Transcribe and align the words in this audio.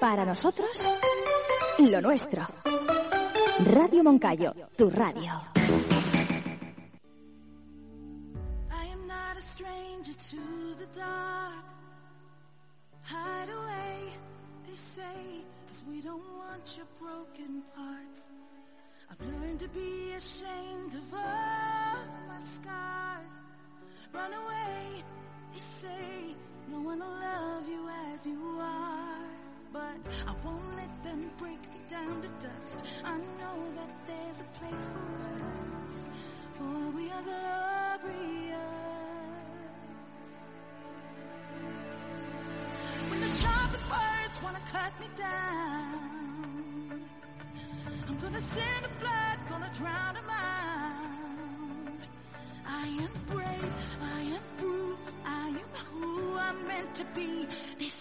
Para 0.00 0.24
nosotros, 0.24 0.70
lo 1.78 2.00
nuestro. 2.00 2.46
Radio 3.66 4.02
Moncayo, 4.02 4.54
tu 4.74 4.88
radio. 4.88 5.42
I 8.70 8.86
am 8.86 9.06
not 9.06 9.36
a 9.36 9.42
stranger 9.42 10.14
to 10.14 10.74
the 10.78 10.86
dark. 10.98 11.64
Hide 13.02 13.50
away, 13.50 14.12
they 14.66 14.76
say, 14.76 15.44
cause 15.68 15.82
we 15.86 16.00
don't 16.00 16.24
want 16.38 16.76
your 16.78 16.86
broken 16.98 17.62
parts. 17.76 18.30
I've 19.10 19.20
learned 19.20 19.60
to 19.60 19.68
be 19.68 20.14
ashamed 20.16 20.94
of 20.94 21.12
all 21.12 22.06
my 22.26 22.40
scars. 22.40 23.32
Run 24.14 24.32
away, 24.32 25.04
they 25.52 25.60
say, 25.60 26.34
no 26.68 26.80
one 26.80 27.00
will 27.00 27.20
love 27.20 27.68
you 27.68 27.86
as 28.14 28.26
you 28.26 28.58
are. 28.60 29.39
But 29.72 29.98
I 30.26 30.34
won't 30.44 30.76
let 30.76 31.02
them 31.04 31.30
break 31.38 31.60
me 31.70 31.78
down 31.88 32.22
to 32.22 32.28
dust. 32.44 32.84
I 33.04 33.16
know 33.16 33.72
that 33.76 33.90
there's 34.06 34.40
a 34.40 34.44
place 34.58 34.90
for 34.94 35.08
us, 35.84 36.04
for 36.54 36.90
we 36.96 37.08
are 37.10 37.22
glorious. 37.22 38.56
When 43.10 43.20
the 43.20 43.28
sharpest 43.28 43.84
words 43.88 44.42
wanna 44.42 44.62
cut 44.72 44.98
me 44.98 45.06
down, 45.16 47.04
I'm 48.08 48.18
gonna 48.18 48.40
send 48.40 48.84
the 48.84 48.90
blood, 48.98 49.38
gonna 49.48 49.70
drown 49.78 50.14
them 50.14 50.30
out. 50.30 52.08
I 52.66 52.86
am 52.88 53.10
brave, 53.28 53.74
I 54.02 54.20
am 54.20 54.42
bruised, 54.56 55.14
I 55.24 55.48
am 55.48 55.70
who 55.92 56.36
I'm 56.38 56.66
meant 56.66 56.92
to 56.96 57.04
be. 57.14 57.46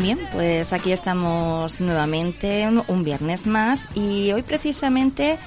Bien, 0.00 0.18
pues 0.32 0.72
aquí 0.72 0.92
estamos 0.92 1.80
nuevamente 1.80 2.68
un- 2.86 3.04
viernes 3.04 3.46
más 3.46 3.88
y 3.96 4.30
hoy 4.32 4.42
precisamente 4.42 5.38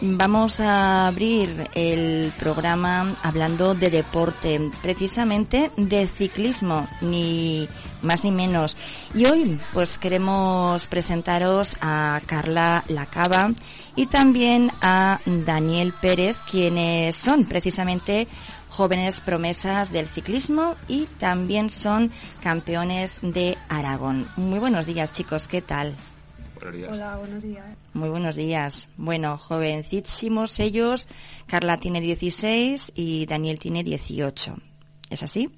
vamos 0.00 0.60
a 0.60 1.06
abrir 1.08 1.68
el 1.74 2.32
programa 2.38 3.14
hablando 3.22 3.74
de 3.74 3.90
deporte, 3.90 4.60
precisamente 4.80 5.70
de 5.76 6.06
ciclismo, 6.08 6.86
ni 7.00 7.68
más 8.02 8.24
ni 8.24 8.30
menos. 8.30 8.76
Y 9.14 9.26
hoy 9.26 9.60
pues 9.72 9.98
queremos 9.98 10.86
presentaros 10.86 11.76
a 11.80 12.20
Carla 12.26 12.84
Lacaba 12.88 13.50
y 13.94 14.06
también 14.06 14.70
a 14.80 15.20
Daniel 15.26 15.92
Pérez, 16.00 16.36
quienes 16.50 17.16
son 17.16 17.44
precisamente 17.44 18.26
jóvenes 18.72 19.20
promesas 19.20 19.92
del 19.92 20.08
ciclismo 20.08 20.76
y 20.88 21.04
también 21.18 21.68
son 21.68 22.10
campeones 22.42 23.18
de 23.22 23.56
Aragón. 23.68 24.26
Muy 24.36 24.58
buenos 24.58 24.86
días 24.86 25.12
chicos, 25.12 25.46
¿qué 25.46 25.60
tal? 25.60 25.94
Buenos 26.54 26.74
días. 26.74 26.90
Hola, 26.92 27.16
buenos 27.18 27.42
días. 27.42 27.66
Muy 27.92 28.08
buenos 28.08 28.34
días. 28.36 28.88
Bueno, 28.96 29.36
jovencísimos 29.36 30.58
ellos. 30.58 31.06
Carla 31.46 31.76
tiene 31.78 32.00
16 32.00 32.92
y 32.94 33.26
Daniel 33.26 33.58
tiene 33.58 33.82
18. 33.84 34.54
¿Es 35.10 35.22
así? 35.22 35.50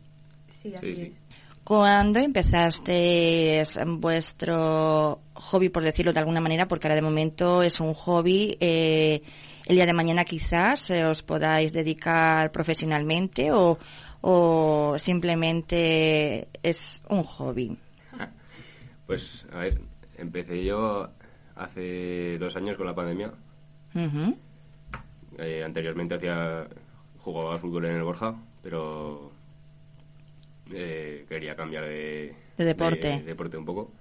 Sí, 0.50 0.74
así 0.74 0.86
Sí, 0.86 0.96
sí. 0.96 1.02
es. 1.12 1.20
¿Cuándo 1.62 2.18
empezaste 2.20 3.62
vuestro 3.86 5.20
hobby, 5.34 5.68
por 5.68 5.82
decirlo 5.82 6.12
de 6.12 6.18
alguna 6.20 6.40
manera? 6.40 6.66
Porque 6.68 6.86
ahora 6.88 6.96
de 6.96 7.02
momento 7.02 7.62
es 7.62 7.78
un 7.80 7.94
hobby. 7.94 8.56
eh, 8.60 9.22
el 9.66 9.76
día 9.76 9.86
de 9.86 9.92
mañana 9.92 10.24
quizás 10.24 10.90
eh, 10.90 11.04
os 11.04 11.22
podáis 11.22 11.72
dedicar 11.72 12.52
profesionalmente 12.52 13.52
o, 13.52 13.78
o 14.20 14.96
simplemente 14.98 16.48
es 16.62 17.02
un 17.08 17.22
hobby. 17.24 17.76
Pues, 19.06 19.46
a 19.52 19.58
ver, 19.58 19.80
empecé 20.16 20.64
yo 20.64 21.10
hace 21.56 22.38
dos 22.38 22.56
años 22.56 22.76
con 22.76 22.86
la 22.86 22.94
pandemia. 22.94 23.32
Eh, 25.38 25.62
anteriormente 25.64 26.14
hacía 26.14 26.66
jugaba 27.18 27.58
fútbol 27.58 27.86
en 27.86 27.96
el 27.96 28.02
Borja, 28.02 28.34
pero 28.62 29.32
eh, 30.72 31.24
quería 31.28 31.54
cambiar 31.56 31.84
de, 31.84 32.34
De 32.56 32.64
deporte. 32.64 33.08
de 33.08 33.22
deporte 33.22 33.56
un 33.56 33.64
poco. 33.64 33.92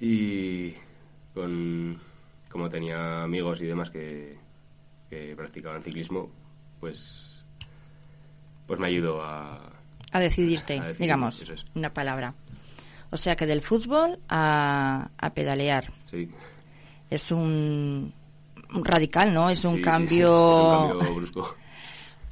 Y 0.00 0.74
con 1.34 1.98
como 2.48 2.68
tenía 2.68 3.22
amigos 3.22 3.62
y 3.62 3.66
demás 3.66 3.90
que, 3.90 4.36
que 5.12 5.36
practicaban 5.36 5.82
ciclismo, 5.82 6.30
pues 6.80 7.44
pues 8.66 8.80
me 8.80 8.86
ayudó 8.86 9.22
a 9.22 9.60
A 10.10 10.18
decidirte, 10.20 10.78
A 10.78 10.84
decidir, 10.84 11.00
digamos, 11.02 11.42
es. 11.42 11.66
una 11.74 11.92
palabra. 11.92 12.34
O 13.10 13.18
sea 13.18 13.36
que 13.36 13.44
del 13.44 13.60
fútbol 13.60 14.18
a, 14.30 15.10
a 15.18 15.34
pedalear. 15.34 15.92
sí, 16.06 16.30
Es 17.10 17.30
un, 17.30 18.10
un 18.74 18.84
radical, 18.86 19.34
¿no? 19.34 19.50
Es 19.50 19.58
sí, 19.58 19.66
un 19.66 19.74
sí, 19.74 19.78
sí, 19.80 19.84
cambio... 19.84 20.28
es 20.28 20.94
un 20.94 20.98
cambio 21.00 21.14
brusco. 21.16 21.54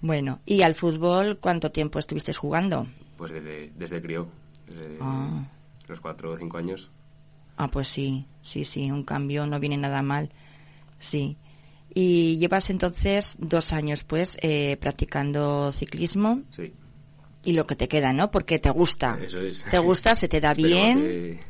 Bueno, 0.00 0.40
¿y 0.46 0.62
al 0.62 0.74
fútbol 0.74 1.36
cuánto 1.38 1.70
tiempo 1.70 1.98
estuviste 1.98 2.32
jugando? 2.32 2.86
Pues 3.18 3.30
desde, 3.32 3.72
desde 3.76 4.00
crío, 4.00 4.26
desde 4.66 4.96
Ah. 5.02 5.44
los 5.86 6.00
cuatro 6.00 6.30
o 6.32 6.36
cinco 6.38 6.56
años. 6.56 6.90
Ah, 7.58 7.68
pues 7.68 7.88
sí, 7.88 8.26
sí, 8.40 8.64
sí, 8.64 8.90
un 8.90 9.04
cambio 9.04 9.44
no 9.46 9.60
viene 9.60 9.76
nada 9.76 10.00
mal. 10.00 10.30
Sí. 10.98 11.36
Y 11.92 12.38
llevas 12.38 12.70
entonces 12.70 13.36
dos 13.40 13.72
años, 13.72 14.04
pues, 14.04 14.36
eh, 14.42 14.76
practicando 14.80 15.72
ciclismo 15.72 16.42
Sí, 16.50 16.72
y 17.42 17.52
lo 17.52 17.66
que 17.66 17.74
te 17.74 17.88
queda, 17.88 18.12
¿no? 18.12 18.30
Porque 18.30 18.58
te 18.58 18.70
gusta. 18.70 19.18
eso 19.20 19.40
es. 19.40 19.64
Te 19.70 19.78
gusta, 19.80 20.14
se 20.14 20.28
te 20.28 20.40
da 20.40 20.54
bien. 20.54 20.98
que- 21.00 21.40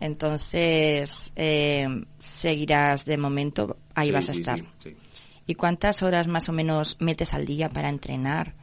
Entonces, 0.00 1.32
eh, 1.36 1.86
seguirás 2.18 3.04
de 3.04 3.16
momento, 3.16 3.78
ahí 3.94 4.08
sí, 4.08 4.12
vas 4.12 4.28
a 4.28 4.34
sí, 4.34 4.40
estar. 4.40 4.60
sí. 4.78 4.96
¿Y 5.46 5.54
cuántas 5.54 6.02
horas 6.02 6.26
más 6.26 6.48
o 6.48 6.52
menos 6.52 6.96
metes 7.00 7.32
al 7.32 7.46
día 7.46 7.68
para 7.70 7.88
entrenar? 7.88 8.54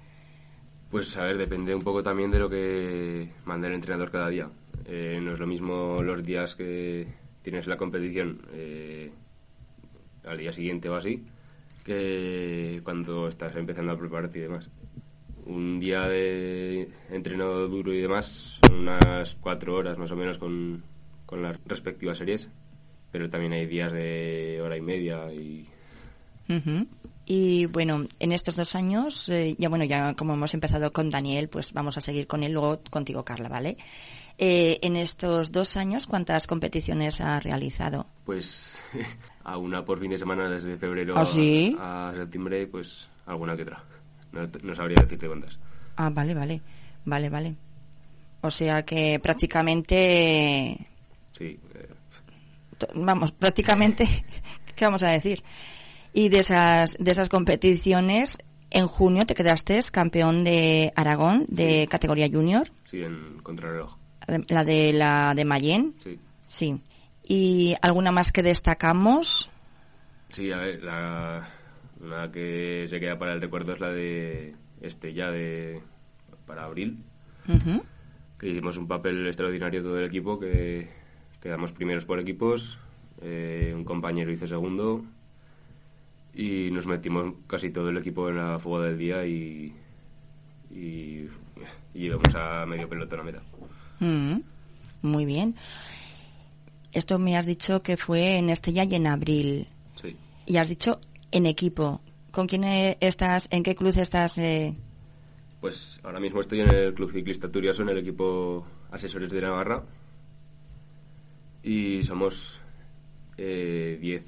Pues 0.91 1.15
a 1.17 1.23
ver, 1.23 1.37
depende 1.37 1.73
un 1.73 1.81
poco 1.81 2.03
también 2.03 2.29
de 2.29 2.39
lo 2.39 2.49
que 2.49 3.31
mande 3.45 3.67
el 3.67 3.73
entrenador 3.73 4.11
cada 4.11 4.29
día. 4.29 4.49
Eh, 4.85 5.19
no 5.21 5.33
es 5.33 5.39
lo 5.39 5.47
mismo 5.47 6.03
los 6.03 6.21
días 6.23 6.55
que 6.55 7.07
tienes 7.41 7.65
la 7.67 7.77
competición 7.77 8.41
eh, 8.51 9.11
al 10.25 10.37
día 10.37 10.53
siguiente 10.53 10.89
o 10.89 10.95
así, 10.95 11.25
que 11.83 12.81
cuando 12.83 13.27
estás 13.27 13.55
empezando 13.55 13.91
a 13.91 13.97
prepararte 13.97 14.39
y 14.39 14.41
demás. 14.41 14.69
Un 15.45 15.79
día 15.79 16.07
de 16.07 16.89
entreno 17.09 17.67
duro 17.67 17.93
y 17.93 17.99
demás 17.99 18.59
son 18.65 18.79
unas 18.79 19.35
cuatro 19.41 19.75
horas 19.75 19.97
más 19.97 20.11
o 20.11 20.15
menos 20.15 20.37
con, 20.37 20.83
con 21.25 21.41
las 21.41 21.57
respectivas 21.65 22.17
series, 22.17 22.49
pero 23.11 23.29
también 23.29 23.53
hay 23.53 23.65
días 23.65 23.91
de 23.91 24.59
hora 24.61 24.77
y 24.77 24.81
media 24.81 25.31
y. 25.33 25.67
Y 27.25 27.65
bueno, 27.67 28.05
en 28.19 28.31
estos 28.33 28.57
dos 28.57 28.75
años, 28.75 29.29
eh, 29.29 29.55
ya 29.57 29.69
bueno, 29.69 29.85
ya 29.85 30.13
como 30.13 30.33
hemos 30.33 30.53
empezado 30.53 30.91
con 30.91 31.09
Daniel, 31.09 31.47
pues 31.47 31.71
vamos 31.71 31.97
a 31.97 32.01
seguir 32.01 32.27
con 32.27 32.43
él, 32.43 32.51
luego 32.51 32.81
contigo, 32.89 33.23
Carla, 33.23 33.47
¿vale? 33.47 33.77
Eh, 34.37 34.79
en 34.81 34.97
estos 34.97 35.51
dos 35.51 35.77
años, 35.77 36.05
¿cuántas 36.05 36.47
competiciones 36.47 37.21
ha 37.21 37.39
realizado? 37.39 38.07
Pues 38.25 38.77
a 39.43 39.57
una 39.57 39.83
por 39.83 39.99
fin 39.99 40.11
de 40.11 40.17
semana 40.17 40.49
desde 40.49 40.77
febrero 40.77 41.15
¿Ah, 41.17 41.25
sí? 41.25 41.75
a, 41.79 42.09
a 42.09 42.13
septiembre, 42.15 42.67
pues 42.67 43.07
alguna 43.25 43.55
que 43.55 43.63
otra. 43.63 43.83
No, 44.31 44.47
no 44.63 44.75
sabría 44.75 44.97
decirte 45.01 45.27
cuántas. 45.27 45.59
Ah, 45.95 46.09
vale, 46.09 46.33
vale, 46.33 46.61
vale, 47.05 47.29
vale. 47.29 47.55
O 48.41 48.49
sea 48.51 48.83
que 48.83 49.19
prácticamente, 49.19 50.87
Sí, 51.31 51.59
eh, 51.75 51.87
vamos, 52.95 53.31
prácticamente, 53.31 54.07
¿qué 54.75 54.85
vamos 54.85 55.03
a 55.03 55.09
decir? 55.09 55.43
Y 56.13 56.29
de 56.29 56.39
esas, 56.39 56.95
de 56.99 57.11
esas 57.11 57.29
competiciones, 57.29 58.37
en 58.69 58.87
junio 58.87 59.23
te 59.23 59.35
quedaste 59.35 59.79
campeón 59.91 60.43
de 60.43 60.91
Aragón, 60.95 61.45
de 61.47 61.81
Sí. 61.81 61.87
categoría 61.87 62.27
junior, 62.31 62.67
sí, 62.85 63.01
en 63.03 63.39
contrarreloj. 63.41 63.97
la 64.49 64.63
de 64.63 64.93
la 64.93 65.33
de 65.35 65.45
Mayen, 65.45 65.95
Sí. 65.99 66.19
Sí. 66.47 66.81
¿Y 67.25 67.75
alguna 67.81 68.11
más 68.11 68.31
que 68.31 68.43
destacamos? 68.43 69.49
Sí, 70.29 70.51
a 70.51 70.57
ver, 70.57 70.83
la, 70.83 71.47
una 72.01 72.31
que 72.31 72.87
se 72.89 72.99
queda 72.99 73.17
para 73.17 73.33
el 73.33 73.41
recuerdo 73.41 73.73
es 73.73 73.79
la 73.79 73.89
de 73.89 74.55
este 74.81 75.13
ya 75.13 75.31
de 75.31 75.81
para 76.45 76.65
abril, 76.65 76.97
que 78.37 78.49
hicimos 78.49 78.75
un 78.77 78.87
papel 78.87 79.25
extraordinario 79.27 79.81
todo 79.81 79.97
el 79.99 80.05
equipo, 80.05 80.39
que 80.39 80.89
quedamos 81.41 81.71
primeros 81.71 82.03
por 82.03 82.19
equipos, 82.19 82.77
eh, 83.21 83.71
un 83.73 83.85
compañero 83.85 84.31
hizo 84.31 84.47
segundo 84.47 85.05
y 86.33 86.69
nos 86.71 86.85
metimos 86.85 87.33
casi 87.47 87.69
todo 87.69 87.89
el 87.89 87.97
equipo 87.97 88.29
en 88.29 88.37
la 88.37 88.59
fuga 88.59 88.85
del 88.85 88.97
día 88.97 89.25
y, 89.25 89.73
y, 90.71 91.27
y 91.93 91.99
llegamos 91.99 92.35
a 92.35 92.65
medio 92.65 92.89
pelotón 92.89 93.21
a 93.21 93.23
meta. 93.23 93.41
Mm, 93.99 94.39
Muy 95.03 95.25
bien. 95.25 95.55
Esto 96.93 97.19
me 97.19 97.35
has 97.37 97.45
dicho 97.45 97.81
que 97.81 97.97
fue 97.97 98.37
en 98.37 98.49
Estella 98.49 98.83
y 98.83 98.95
en 98.95 99.07
abril. 99.07 99.67
Sí. 99.95 100.15
Y 100.45 100.57
has 100.57 100.69
dicho 100.69 100.99
en 101.31 101.45
equipo. 101.45 102.01
¿Con 102.31 102.47
quién 102.47 102.63
eh, 102.63 102.97
estás? 102.99 103.47
¿En 103.51 103.63
qué 103.63 103.75
club 103.75 103.97
estás? 103.97 104.37
eh? 104.37 104.75
Pues 105.59 105.99
ahora 106.03 106.19
mismo 106.19 106.41
estoy 106.41 106.61
en 106.61 106.69
el 106.73 106.93
Club 106.93 107.11
Ciclista 107.11 107.49
Turiaso, 107.49 107.81
en 107.83 107.89
el 107.89 107.97
equipo 107.97 108.65
Asesores 108.91 109.31
de 109.31 109.41
Navarra. 109.41 109.83
Y 111.63 112.03
somos 112.03 112.59
10 113.37 114.23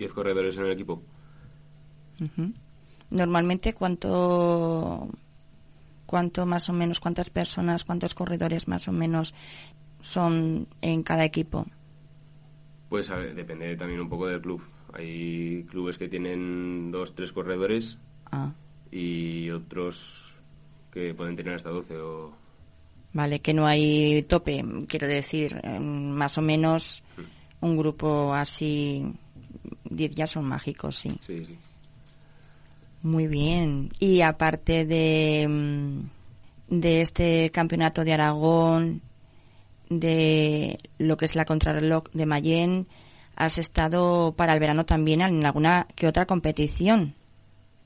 10 0.00 0.12
corredores 0.12 0.56
en 0.56 0.64
el 0.64 0.72
equipo. 0.72 1.02
Normalmente, 3.10 3.74
¿cuánto, 3.74 5.08
¿cuánto 6.06 6.46
más 6.46 6.68
o 6.68 6.72
menos, 6.72 7.00
cuántas 7.00 7.30
personas, 7.30 7.84
cuántos 7.84 8.14
corredores 8.14 8.66
más 8.66 8.88
o 8.88 8.92
menos 8.92 9.34
son 10.00 10.66
en 10.80 11.02
cada 11.02 11.24
equipo? 11.24 11.66
Pues 12.88 13.10
a 13.10 13.16
ver, 13.16 13.34
depende 13.34 13.76
también 13.76 14.00
un 14.00 14.08
poco 14.08 14.26
del 14.26 14.40
club. 14.40 14.62
Hay 14.92 15.64
clubes 15.70 15.98
que 15.98 16.08
tienen 16.08 16.90
dos, 16.90 17.14
tres 17.14 17.32
corredores 17.32 17.98
Ah, 18.32 18.52
y 18.90 19.50
otros 19.50 20.34
que 20.92 21.14
pueden 21.14 21.36
tener 21.36 21.54
hasta 21.54 21.70
12 21.70 21.96
o... 21.98 22.32
vale, 23.12 23.40
que 23.40 23.54
no 23.54 23.66
hay 23.66 24.22
tope, 24.24 24.64
quiero 24.88 25.06
decir, 25.06 25.60
eh, 25.62 25.78
más 25.78 26.36
o 26.38 26.42
menos 26.42 27.02
un 27.60 27.76
grupo 27.76 28.34
así, 28.34 29.04
10 29.84 30.10
ya 30.16 30.26
son 30.26 30.44
mágicos, 30.46 30.96
sí. 30.96 31.16
Sí, 31.20 31.44
sí. 31.44 31.56
Muy 33.02 33.26
bien. 33.28 33.90
Y 33.98 34.20
aparte 34.20 34.84
de, 34.84 35.46
mm, 35.48 36.76
de 36.80 37.00
este 37.00 37.50
campeonato 37.50 38.04
de 38.04 38.12
Aragón, 38.12 39.02
de 39.90 40.78
lo 40.98 41.16
que 41.18 41.26
es 41.26 41.34
la 41.36 41.44
contrarreloj 41.44 42.04
de 42.14 42.24
Mayén, 42.24 42.86
has 43.36 43.58
estado 43.58 44.32
para 44.36 44.54
el 44.54 44.60
verano 44.60 44.86
también 44.86 45.20
en 45.20 45.44
alguna 45.44 45.86
que 45.94 46.06
otra 46.06 46.24
competición. 46.26 47.14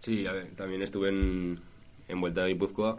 Sí, 0.01 0.27
a 0.27 0.33
ver, 0.33 0.51
también 0.55 0.83
estuve 0.83 1.09
en, 1.09 1.59
en 2.09 2.21
Vuelta 2.21 2.45
a 2.45 2.47
Guipúzcoa, 2.47 2.99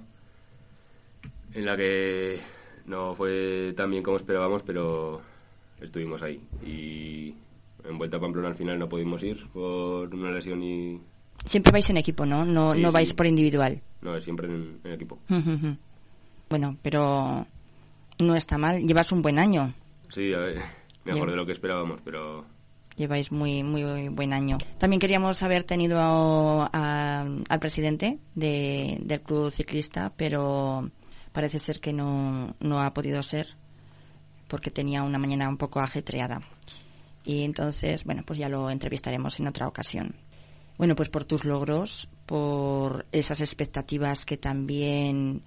en 1.54 1.66
la 1.66 1.78
que 1.78 2.40
no 2.88 3.14
fue 3.16 3.74
tan 3.78 3.92
bien 3.92 4.04
como 4.04 4.18
esperábamos, 4.18 4.64
pero 4.64 5.22
estuvimos 5.80 6.22
ahí. 6.24 6.42
Y 6.66 7.36
en 7.88 7.98
Vuelta 7.98 8.18
a 8.18 8.20
Pamplona 8.20 8.48
al 8.50 8.56
final 8.56 8.80
no 8.80 8.90
pudimos 8.90 9.22
ir 9.24 9.48
por 9.54 10.14
una 10.14 10.32
lesión 10.32 10.64
y... 10.64 11.00
Siempre 11.46 11.72
vais 11.72 11.88
en 11.92 11.98
equipo, 11.98 12.26
¿no? 12.26 12.44
No, 12.44 12.72
Sí, 12.74 12.82
no 12.82 12.92
vais 12.92 13.10
sí. 13.10 13.14
por 13.14 13.28
individual. 13.28 13.80
No, 14.02 14.20
siempre 14.20 14.48
en, 14.48 14.80
en 14.84 14.92
equipo. 14.94 15.20
Bueno, 16.50 16.78
pero 16.82 17.46
no 18.20 18.36
está 18.36 18.58
mal. 18.58 18.86
Llevas 18.86 19.12
un 19.12 19.22
buen 19.22 19.40
año. 19.40 19.74
Sí, 20.10 20.34
a 20.34 20.40
ver, 20.40 20.62
mejor 21.04 21.30
de 21.32 21.36
lo 21.36 21.46
que 21.46 21.52
esperábamos, 21.52 22.00
pero 22.04 22.46
Lleváis 22.96 23.30
muy, 23.30 23.62
muy 23.62 24.08
buen 24.08 24.32
año. 24.32 24.58
También 24.78 25.02
queríamos 25.02 25.44
haber 25.44 25.64
tenido 25.66 26.00
a- 26.00 26.70
a- 26.72 27.26
al 27.50 27.60
presidente 27.60 28.20
de- 28.36 28.98
del 29.02 29.20
club 29.20 29.52
ciclista, 29.52 30.14
pero 30.16 30.90
parece 31.34 31.60
ser 31.60 31.82
que 31.82 31.92
no, 31.92 32.56
no 32.62 32.82
ha 32.82 32.94
podido 32.94 33.22
ser 33.22 33.48
porque 34.48 34.72
tenía 34.72 35.04
una 35.04 35.18
mañana 35.18 35.50
un 35.50 35.58
poco 35.58 35.82
ajetreada. 35.82 36.42
Y 37.26 37.44
entonces, 37.44 38.06
bueno, 38.06 38.24
pues 38.26 38.40
ya 38.40 38.48
lo 38.48 38.70
entrevistaremos 38.70 39.42
en 39.42 39.48
otra 39.48 39.68
ocasión. 39.68 40.16
Bueno, 40.78 40.96
pues 40.96 41.10
por 41.10 41.26
tus 41.26 41.44
logros, 41.44 42.08
por 42.26 43.08
esas 43.12 43.42
expectativas 43.42 44.26
que 44.26 44.38
también 44.38 45.42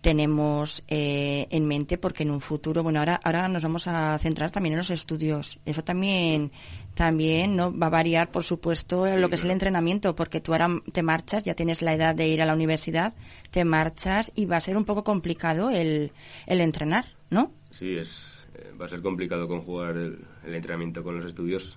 tenemos 0.00 0.84
eh, 0.88 1.46
en 1.50 1.66
mente, 1.66 1.98
porque 1.98 2.22
en 2.22 2.30
un 2.30 2.40
futuro, 2.40 2.82
bueno, 2.82 3.00
ahora, 3.00 3.20
ahora 3.22 3.48
nos 3.48 3.62
vamos 3.62 3.88
a 3.88 4.16
centrar 4.18 4.50
también 4.50 4.74
en 4.74 4.78
los 4.78 4.90
estudios. 4.90 5.58
Eso 5.64 5.82
también, 5.82 6.52
también, 6.94 7.56
¿no? 7.56 7.76
Va 7.76 7.88
a 7.88 7.90
variar, 7.90 8.30
por 8.30 8.44
supuesto, 8.44 9.06
en 9.06 9.14
Sí, 9.14 9.20
lo 9.20 9.28
que 9.28 9.34
es 9.34 9.44
el 9.44 9.50
entrenamiento, 9.50 10.14
porque 10.14 10.40
tú 10.40 10.52
ahora 10.52 10.68
te 10.92 11.02
marchas, 11.02 11.44
ya 11.44 11.54
tienes 11.54 11.82
la 11.82 11.94
edad 11.94 12.14
de 12.14 12.28
ir 12.28 12.42
a 12.42 12.46
la 12.46 12.54
universidad, 12.54 13.14
te 13.50 13.64
marchas 13.64 14.30
y 14.34 14.46
va 14.46 14.56
a 14.56 14.60
ser 14.60 14.76
un 14.76 14.84
poco 14.84 15.02
complicado 15.04 15.70
el, 15.70 16.12
el 16.46 16.60
entrenar, 16.60 17.06
¿no? 17.30 17.52
sí, 17.70 17.96
es, 17.96 18.46
eh, 18.54 18.72
va 18.80 18.86
a 18.86 18.88
ser 18.88 19.02
complicado 19.02 19.48
conjugar 19.48 19.96
el, 19.96 20.18
el 20.44 20.54
entrenamiento 20.54 21.02
con 21.02 21.16
los 21.16 21.26
estudios 21.26 21.76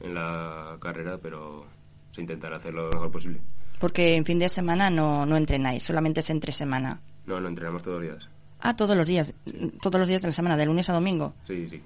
en 0.00 0.14
la 0.14 0.78
carrera, 0.80 1.18
pero 1.18 1.66
se 2.12 2.20
intentará 2.20 2.56
hacerlo 2.56 2.86
lo 2.86 2.92
mejor 2.92 3.10
posible. 3.10 3.40
Porque 3.78 4.14
en 4.14 4.24
fin 4.24 4.38
de 4.38 4.48
semana 4.48 4.90
no, 4.90 5.24
no 5.26 5.36
entrenáis, 5.36 5.82
solamente 5.82 6.20
es 6.20 6.30
entre 6.30 6.52
semana. 6.52 7.00
No, 7.30 7.40
no 7.40 7.46
entrenamos 7.46 7.84
todos 7.84 8.02
los 8.02 8.10
días. 8.10 8.28
Ah, 8.58 8.74
todos 8.74 8.96
los 8.96 9.06
días, 9.06 9.32
todos 9.80 10.00
los 10.00 10.08
días 10.08 10.20
de 10.20 10.28
la 10.28 10.32
semana, 10.32 10.56
de 10.56 10.66
lunes 10.66 10.90
a 10.90 10.92
domingo. 10.92 11.34
Sí, 11.44 11.68
sí. 11.68 11.80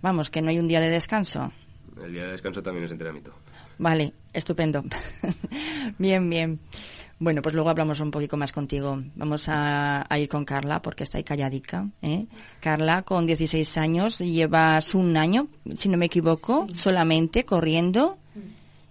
Vamos, 0.00 0.30
que 0.30 0.40
no 0.40 0.50
hay 0.50 0.60
un 0.60 0.68
día 0.68 0.80
de 0.80 0.88
descanso. 0.90 1.50
El 2.00 2.12
día 2.12 2.26
de 2.26 2.32
descanso 2.32 2.62
también 2.62 2.84
es 2.84 2.92
entrenamiento. 2.92 3.34
Vale, 3.78 4.14
estupendo. 4.32 4.84
bien, 5.98 6.30
bien. 6.30 6.60
Bueno, 7.18 7.42
pues 7.42 7.52
luego 7.52 7.68
hablamos 7.68 7.98
un 7.98 8.12
poquito 8.12 8.36
más 8.36 8.52
contigo. 8.52 9.02
Vamos 9.16 9.48
a, 9.48 10.06
a 10.08 10.18
ir 10.20 10.28
con 10.28 10.44
Carla 10.44 10.80
porque 10.80 11.02
está 11.02 11.18
ahí 11.18 11.24
calladica. 11.24 11.88
¿eh? 12.00 12.26
Carla, 12.60 13.02
con 13.02 13.26
16 13.26 13.76
años, 13.76 14.20
llevas 14.20 14.94
un 14.94 15.16
año, 15.16 15.48
si 15.74 15.88
no 15.88 15.98
me 15.98 16.06
equivoco, 16.06 16.68
solamente 16.74 17.44
corriendo. 17.44 18.18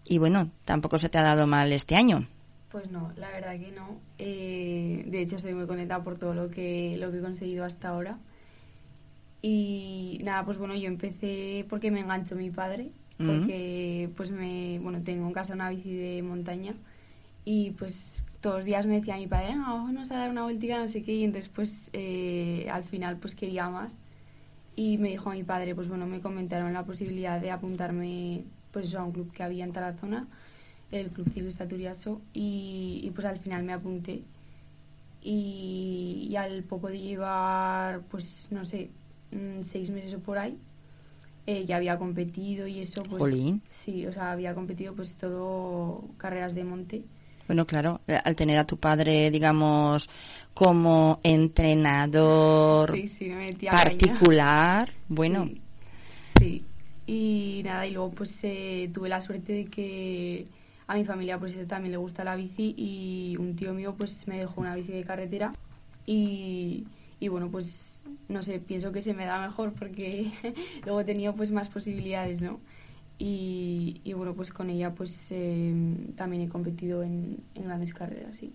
Y 0.05 0.17
bueno, 0.17 0.51
tampoco 0.65 0.97
se 0.97 1.07
te 1.07 1.19
ha 1.19 1.23
dado 1.23 1.47
mal 1.47 1.71
este 1.71 1.95
año. 1.95 2.27
Pues 2.71 2.91
no, 2.91 3.11
la 3.15 3.29
verdad 3.31 3.59
que 3.59 3.71
no. 3.71 3.99
Eh, 4.19 5.03
de 5.07 5.21
hecho, 5.21 5.37
estoy 5.37 5.53
muy 5.55 5.65
contenta 5.65 6.03
por 6.03 6.17
todo 6.19 6.33
lo 6.35 6.51
que, 6.51 6.97
lo 6.99 7.11
que 7.11 7.17
he 7.17 7.21
conseguido 7.21 7.65
hasta 7.65 7.89
ahora. 7.89 8.17
Y 9.41 10.19
nada, 10.23 10.43
pues 10.45 10.57
bueno, 10.57 10.75
yo 10.75 10.87
empecé 10.87 11.65
porque 11.69 11.91
me 11.91 12.01
enganchó 12.01 12.35
mi 12.35 12.49
padre, 12.49 12.91
Mm. 13.17 13.25
porque 13.27 14.09
pues 14.15 14.31
me, 14.31 14.79
bueno, 14.79 15.01
tengo 15.03 15.27
en 15.27 15.33
casa 15.33 15.53
una 15.53 15.69
bici 15.69 15.93
de 15.93 16.21
montaña 16.23 16.73
y 17.43 17.71
pues 17.71 18.23
todos 18.41 18.57
los 18.57 18.65
días 18.65 18.85
me 18.85 18.95
decía 18.95 19.17
mi 19.17 19.27
padre, 19.27 19.47
"Venga, 19.49 19.65
vamos 19.73 20.09
a 20.11 20.17
dar 20.17 20.29
una 20.29 20.43
vueltica, 20.43 20.77
no 20.79 20.87
sé 20.87 21.03
qué, 21.03 21.13
y 21.15 21.23
entonces 21.25 21.49
pues 21.53 21.89
eh, 21.93 22.67
al 22.71 22.83
final 22.85 23.17
pues 23.17 23.35
quería 23.35 23.69
más. 23.69 23.93
Y 24.75 24.97
me 24.97 25.09
dijo 25.09 25.31
mi 25.31 25.43
padre, 25.43 25.75
pues 25.75 25.89
bueno, 25.89 26.05
me 26.07 26.21
comentaron 26.21 26.73
la 26.73 26.83
posibilidad 26.85 27.41
de 27.41 27.51
apuntarme 27.51 28.43
pues 28.71 28.87
eso, 28.87 28.99
a 28.99 29.03
un 29.03 29.11
club 29.11 29.31
que 29.33 29.43
había 29.43 29.65
en 29.65 29.73
Tarazona, 29.73 30.27
el 30.91 31.09
Club 31.09 31.27
Ciclista 31.33 31.67
Turiaso, 31.67 32.21
y, 32.33 33.01
y, 33.03 33.09
pues 33.11 33.25
al 33.25 33.39
final 33.39 33.63
me 33.63 33.73
apunté. 33.73 34.21
Y, 35.21 36.27
y 36.29 36.35
al 36.35 36.63
poco 36.63 36.87
de 36.87 36.99
llevar, 36.99 38.01
pues 38.09 38.47
no 38.51 38.63
sé, 38.65 38.89
mm, 39.31 39.63
seis 39.63 39.89
meses 39.89 40.13
o 40.13 40.19
por 40.19 40.37
ahí, 40.37 40.57
eh, 41.45 41.65
ya 41.65 41.75
había 41.75 41.97
competido 41.97 42.67
y 42.67 42.79
eso, 42.79 43.03
pues 43.03 43.19
Jolín. 43.21 43.61
sí, 43.83 44.05
o 44.07 44.13
sea, 44.13 44.31
había 44.31 44.53
competido 44.53 44.93
pues 44.93 45.15
todo 45.15 46.05
carreras 46.17 46.55
de 46.55 46.63
monte. 46.63 47.03
Bueno, 47.47 47.65
claro, 47.65 47.99
al 48.23 48.35
tener 48.35 48.59
a 48.59 48.65
tu 48.67 48.77
padre, 48.77 49.31
digamos, 49.31 50.07
como 50.53 51.19
entrenador 51.23 52.91
Sí, 52.95 53.07
sí, 53.07 53.25
me 53.29 53.53
caña. 53.55 53.71
particular, 53.71 54.91
bueno, 55.07 55.45
Sí, 55.47 55.61
sí. 56.39 56.61
Y 57.07 57.61
nada, 57.63 57.87
y 57.87 57.91
luego 57.93 58.11
pues 58.11 58.37
eh, 58.43 58.89
tuve 58.93 59.09
la 59.09 59.21
suerte 59.21 59.53
de 59.53 59.65
que 59.65 60.45
a 60.89 60.95
mi 60.95 61.05
familia 61.05 61.37
pues 61.37 61.55
también 61.67 61.91
le 61.91 61.97
gusta 61.97 62.23
la 62.23 62.35
bici 62.35 62.73
y 62.75 63.37
un 63.37 63.55
tío 63.55 63.75
mío 63.75 63.93
pues 63.95 64.27
me 64.27 64.39
dejó 64.39 64.59
una 64.61 64.73
bici 64.73 64.91
de 64.91 65.03
carretera 65.03 65.53
y, 66.07 66.87
y 67.19 67.27
bueno 67.27 67.47
pues 67.51 68.01
no 68.27 68.41
sé, 68.41 68.59
pienso 68.59 68.91
que 68.91 69.03
se 69.03 69.13
me 69.13 69.25
da 69.25 69.39
mejor 69.39 69.73
porque 69.73 70.31
luego 70.83 71.01
he 71.01 71.05
tenido 71.05 71.35
pues 71.35 71.51
más 71.51 71.67
posibilidades, 71.69 72.41
¿no? 72.41 72.59
Y, 73.19 74.01
y 74.03 74.13
bueno, 74.13 74.33
pues 74.33 74.51
con 74.51 74.71
ella 74.71 74.91
pues 74.95 75.27
eh, 75.29 75.73
también 76.15 76.41
he 76.43 76.49
competido 76.49 77.03
en, 77.03 77.37
en 77.53 77.63
grandes 77.65 77.93
carreras, 77.93 78.35
sí. 78.37 78.51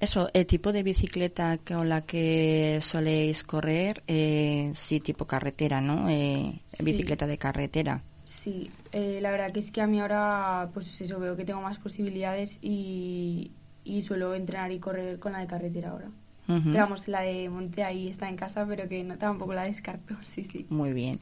Eso, 0.00 0.28
el 0.34 0.46
tipo 0.46 0.72
de 0.72 0.82
bicicleta 0.82 1.58
con 1.58 1.88
la 1.88 2.00
que 2.00 2.80
soléis 2.82 3.44
correr, 3.44 4.02
eh, 4.08 4.72
sí, 4.74 4.98
tipo 4.98 5.26
carretera, 5.26 5.80
¿no? 5.80 6.08
Eh, 6.10 6.60
Sí. 6.72 6.84
Bicicleta 6.84 7.28
de 7.28 7.38
carretera. 7.38 8.02
Sí, 8.42 8.72
eh, 8.90 9.20
la 9.22 9.30
verdad 9.30 9.52
que 9.52 9.60
es 9.60 9.70
que 9.70 9.80
a 9.80 9.86
mí 9.86 10.00
ahora, 10.00 10.68
pues 10.74 11.00
eso, 11.00 11.20
veo 11.20 11.36
que 11.36 11.44
tengo 11.44 11.60
más 11.60 11.78
posibilidades 11.78 12.58
y, 12.60 13.52
y 13.84 14.02
suelo 14.02 14.34
entrenar 14.34 14.72
y 14.72 14.80
correr 14.80 15.20
con 15.20 15.30
la 15.30 15.38
de 15.38 15.46
carretera 15.46 15.90
ahora. 15.90 16.08
Pero 16.48 16.74
vamos, 16.74 17.06
la 17.06 17.20
de 17.22 17.48
monte 17.48 17.84
ahí 17.84 18.08
está 18.08 18.28
en 18.28 18.36
casa, 18.36 18.66
pero 18.66 18.88
que 18.88 19.04
no, 19.04 19.16
tampoco 19.16 19.54
la 19.54 19.62
descarto, 19.62 20.16
sí, 20.24 20.42
sí. 20.42 20.66
Muy 20.70 20.92
bien. 20.92 21.20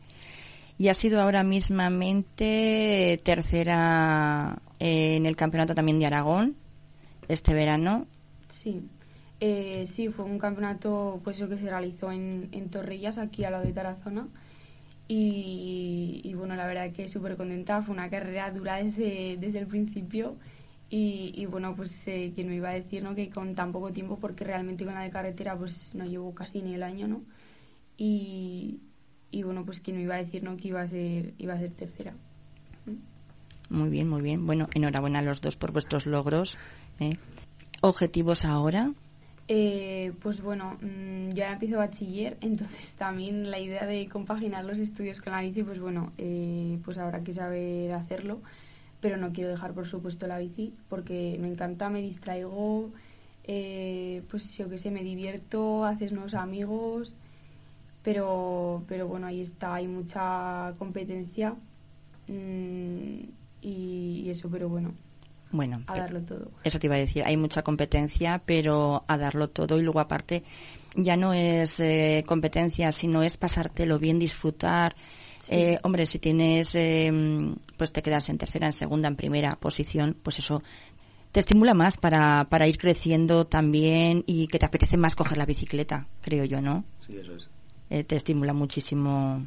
Y 0.79 0.89
ha 0.89 0.95
sido 0.95 1.21
ahora 1.21 1.43
mismamente 1.43 3.21
tercera 3.23 4.59
en 4.79 5.27
el 5.27 5.37
campeonato 5.37 5.75
también 5.75 5.99
de 5.99 6.07
Aragón. 6.07 6.57
este 7.29 7.53
verano. 7.53 8.07
Sí. 8.49 8.81
Eh, 9.41 9.87
sí, 9.93 10.09
fue 10.09 10.25
un 10.25 10.39
campeonato 10.39 11.21
pues 11.23 11.37
eso 11.37 11.51
que 11.51 11.59
se 11.59 11.69
realizó 11.69 12.11
en, 12.11 12.49
en 12.53 12.71
Torrellas, 12.71 13.19
aquí 13.19 13.45
al 13.45 13.53
lado 13.53 13.65
de 13.65 13.75
Tarazona. 13.75 14.27
Y, 15.13 16.33
bueno, 16.37 16.55
la 16.55 16.69
verdad 16.69 16.93
que 16.93 17.09
súper 17.09 17.37
contenta. 17.37 17.83
Fue 17.83 17.93
una 17.93 18.09
carrera 18.09 18.51
dura 18.53 18.77
desde, 18.77 19.37
desde 19.41 19.59
el 19.59 19.67
principio. 19.67 20.37
Y, 20.89 21.33
y 21.35 21.47
bueno, 21.47 21.75
pues 21.75 22.07
eh, 22.07 22.31
quien 22.35 22.49
me 22.49 22.55
iba 22.55 22.69
a 22.69 22.75
decir 22.75 23.03
¿no? 23.03 23.15
que 23.17 23.29
con 23.29 23.57
tan 23.57 23.73
poco 23.73 23.93
tiempo, 23.93 24.19
porque 24.21 24.45
realmente 24.45 24.85
con 24.85 24.95
la 24.95 25.01
de 25.01 25.11
carretera 25.11 25.57
pues 25.57 25.95
no 25.95 26.05
llevo 26.05 26.33
casi 26.35 26.63
ni 26.63 26.75
el 26.75 26.83
año, 26.83 27.07
¿no? 27.09 27.23
Y, 27.97 28.81
y 29.31 29.43
bueno, 29.43 29.65
pues 29.65 29.81
quien 29.81 29.97
me 29.97 30.03
iba 30.03 30.15
a 30.15 30.19
decir 30.19 30.43
¿no? 30.43 30.57
que 30.57 30.69
iba 30.69 30.81
a 30.81 30.87
ser, 30.87 31.35
iba 31.39 31.55
a 31.55 31.59
ser 31.59 31.71
tercera. 31.73 32.15
Muy 33.69 33.89
bien, 33.89 34.09
muy 34.09 34.23
bien. 34.23 34.47
Bueno, 34.47 34.69
enhorabuena 34.75 35.21
a 35.21 35.23
los 35.23 35.41
dos 35.41 35.57
por 35.57 35.73
vuestros 35.73 36.07
logros. 36.07 36.57
¿eh? 36.99 37.17
¿Objetivos 37.81 38.45
ahora? 38.45 38.93
Eh, 39.53 40.13
pues 40.23 40.41
bueno, 40.43 40.79
mm, 40.81 41.31
yo 41.31 41.43
ahora 41.43 41.55
empiezo 41.55 41.79
bachiller, 41.79 42.37
entonces 42.41 42.95
también 42.95 43.51
la 43.51 43.59
idea 43.59 43.85
de 43.85 44.09
compaginar 44.09 44.65
los 44.65 44.79
estudios 44.79 45.21
con 45.21 45.33
la 45.33 45.41
bici, 45.41 45.65
pues 45.65 45.81
bueno, 45.81 46.13
eh, 46.19 46.79
pues 46.85 46.99
habrá 46.99 47.25
que 47.25 47.35
saber 47.35 47.93
hacerlo, 47.93 48.41
pero 49.01 49.17
no 49.17 49.33
quiero 49.33 49.51
dejar 49.51 49.73
por 49.75 49.89
supuesto 49.89 50.27
la 50.29 50.39
bici 50.39 50.73
porque 50.89 51.37
me 51.41 51.49
encanta, 51.49 51.91
me 51.91 52.01
distraigo, 52.01 52.91
eh, 53.45 54.23
pues 54.31 54.57
yo 54.57 54.69
que 54.71 54.79
sé, 54.79 54.91
me 54.93 55.03
divierto, 55.03 55.85
haces 55.85 56.13
nuevos 56.13 56.35
amigos, 56.35 57.13
pero, 58.05 58.85
pero 58.89 59.09
bueno, 59.09 59.27
ahí 59.29 59.41
está, 59.43 59.75
hay 59.75 59.89
mucha 59.89 60.75
competencia 60.79 61.55
mm, 62.29 63.21
y, 63.63 64.23
y 64.25 64.31
eso, 64.31 64.49
pero 64.51 64.69
bueno, 64.69 64.95
Bueno, 65.53 65.83
a 65.87 65.95
pe- 65.95 66.01
darlo 66.01 66.23
todo. 66.23 66.51
eso 66.65 66.79
te 66.79 66.87
iba 66.87 66.95
a 66.97 66.99
decir, 66.99 67.23
hay 67.25 67.37
mucha 67.37 67.63
competencia, 67.63 68.43
pero 68.45 69.05
a 69.09 69.17
darlo 69.19 69.49
todo 69.49 69.79
y 69.79 69.83
luego 69.83 70.01
aparte 70.01 70.43
ya 70.95 71.17
no 71.17 71.33
es 71.33 71.81
eh, 71.81 72.25
competencia, 72.27 72.93
sino 72.93 73.23
es 73.23 73.37
pasártelo 73.37 73.99
bien, 73.99 74.19
disfrutar. 74.19 74.95
Eh, 75.49 75.79
hombre, 75.83 76.07
si 76.07 76.19
tienes, 76.21 76.75
eh, 76.77 77.13
pues 77.77 77.93
te 77.93 78.03
quedas 78.03 78.29
en 78.29 78.39
tercera, 78.39 78.67
en 78.67 78.73
segunda, 78.73 79.09
en 79.09 79.17
primera 79.17 79.57
posición, 79.57 80.17
pues 80.23 80.39
eso 80.39 80.63
te 81.33 81.41
estimula 81.41 81.75
más 81.75 81.97
para, 81.97 82.47
para 82.49 82.69
ir 82.69 82.79
creciendo 82.79 83.47
también 83.47 84.23
y 84.27 84.47
que 84.47 84.59
te 84.61 84.67
apetece 84.67 84.97
más 84.97 85.17
coger 85.17 85.39
la 85.39 85.47
bicicleta, 85.47 86.07
creo 86.23 86.45
yo, 86.45 86.61
¿no? 86.61 86.85
Sí, 87.07 87.17
eso 87.17 87.35
es. 87.35 87.49
eh, 87.89 88.05
te 88.05 88.15
estimula 88.17 88.53
muchísimo, 88.53 89.47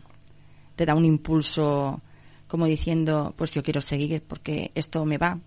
te 0.75 0.85
da 0.85 0.95
un 0.95 1.05
impulso 1.05 2.01
como 2.47 2.65
diciendo, 2.65 3.33
pues 3.37 3.51
yo 3.51 3.63
quiero 3.63 3.79
seguir 3.81 4.21
porque 4.23 4.71
esto 4.75 5.05
me 5.05 5.17
va. 5.17 5.39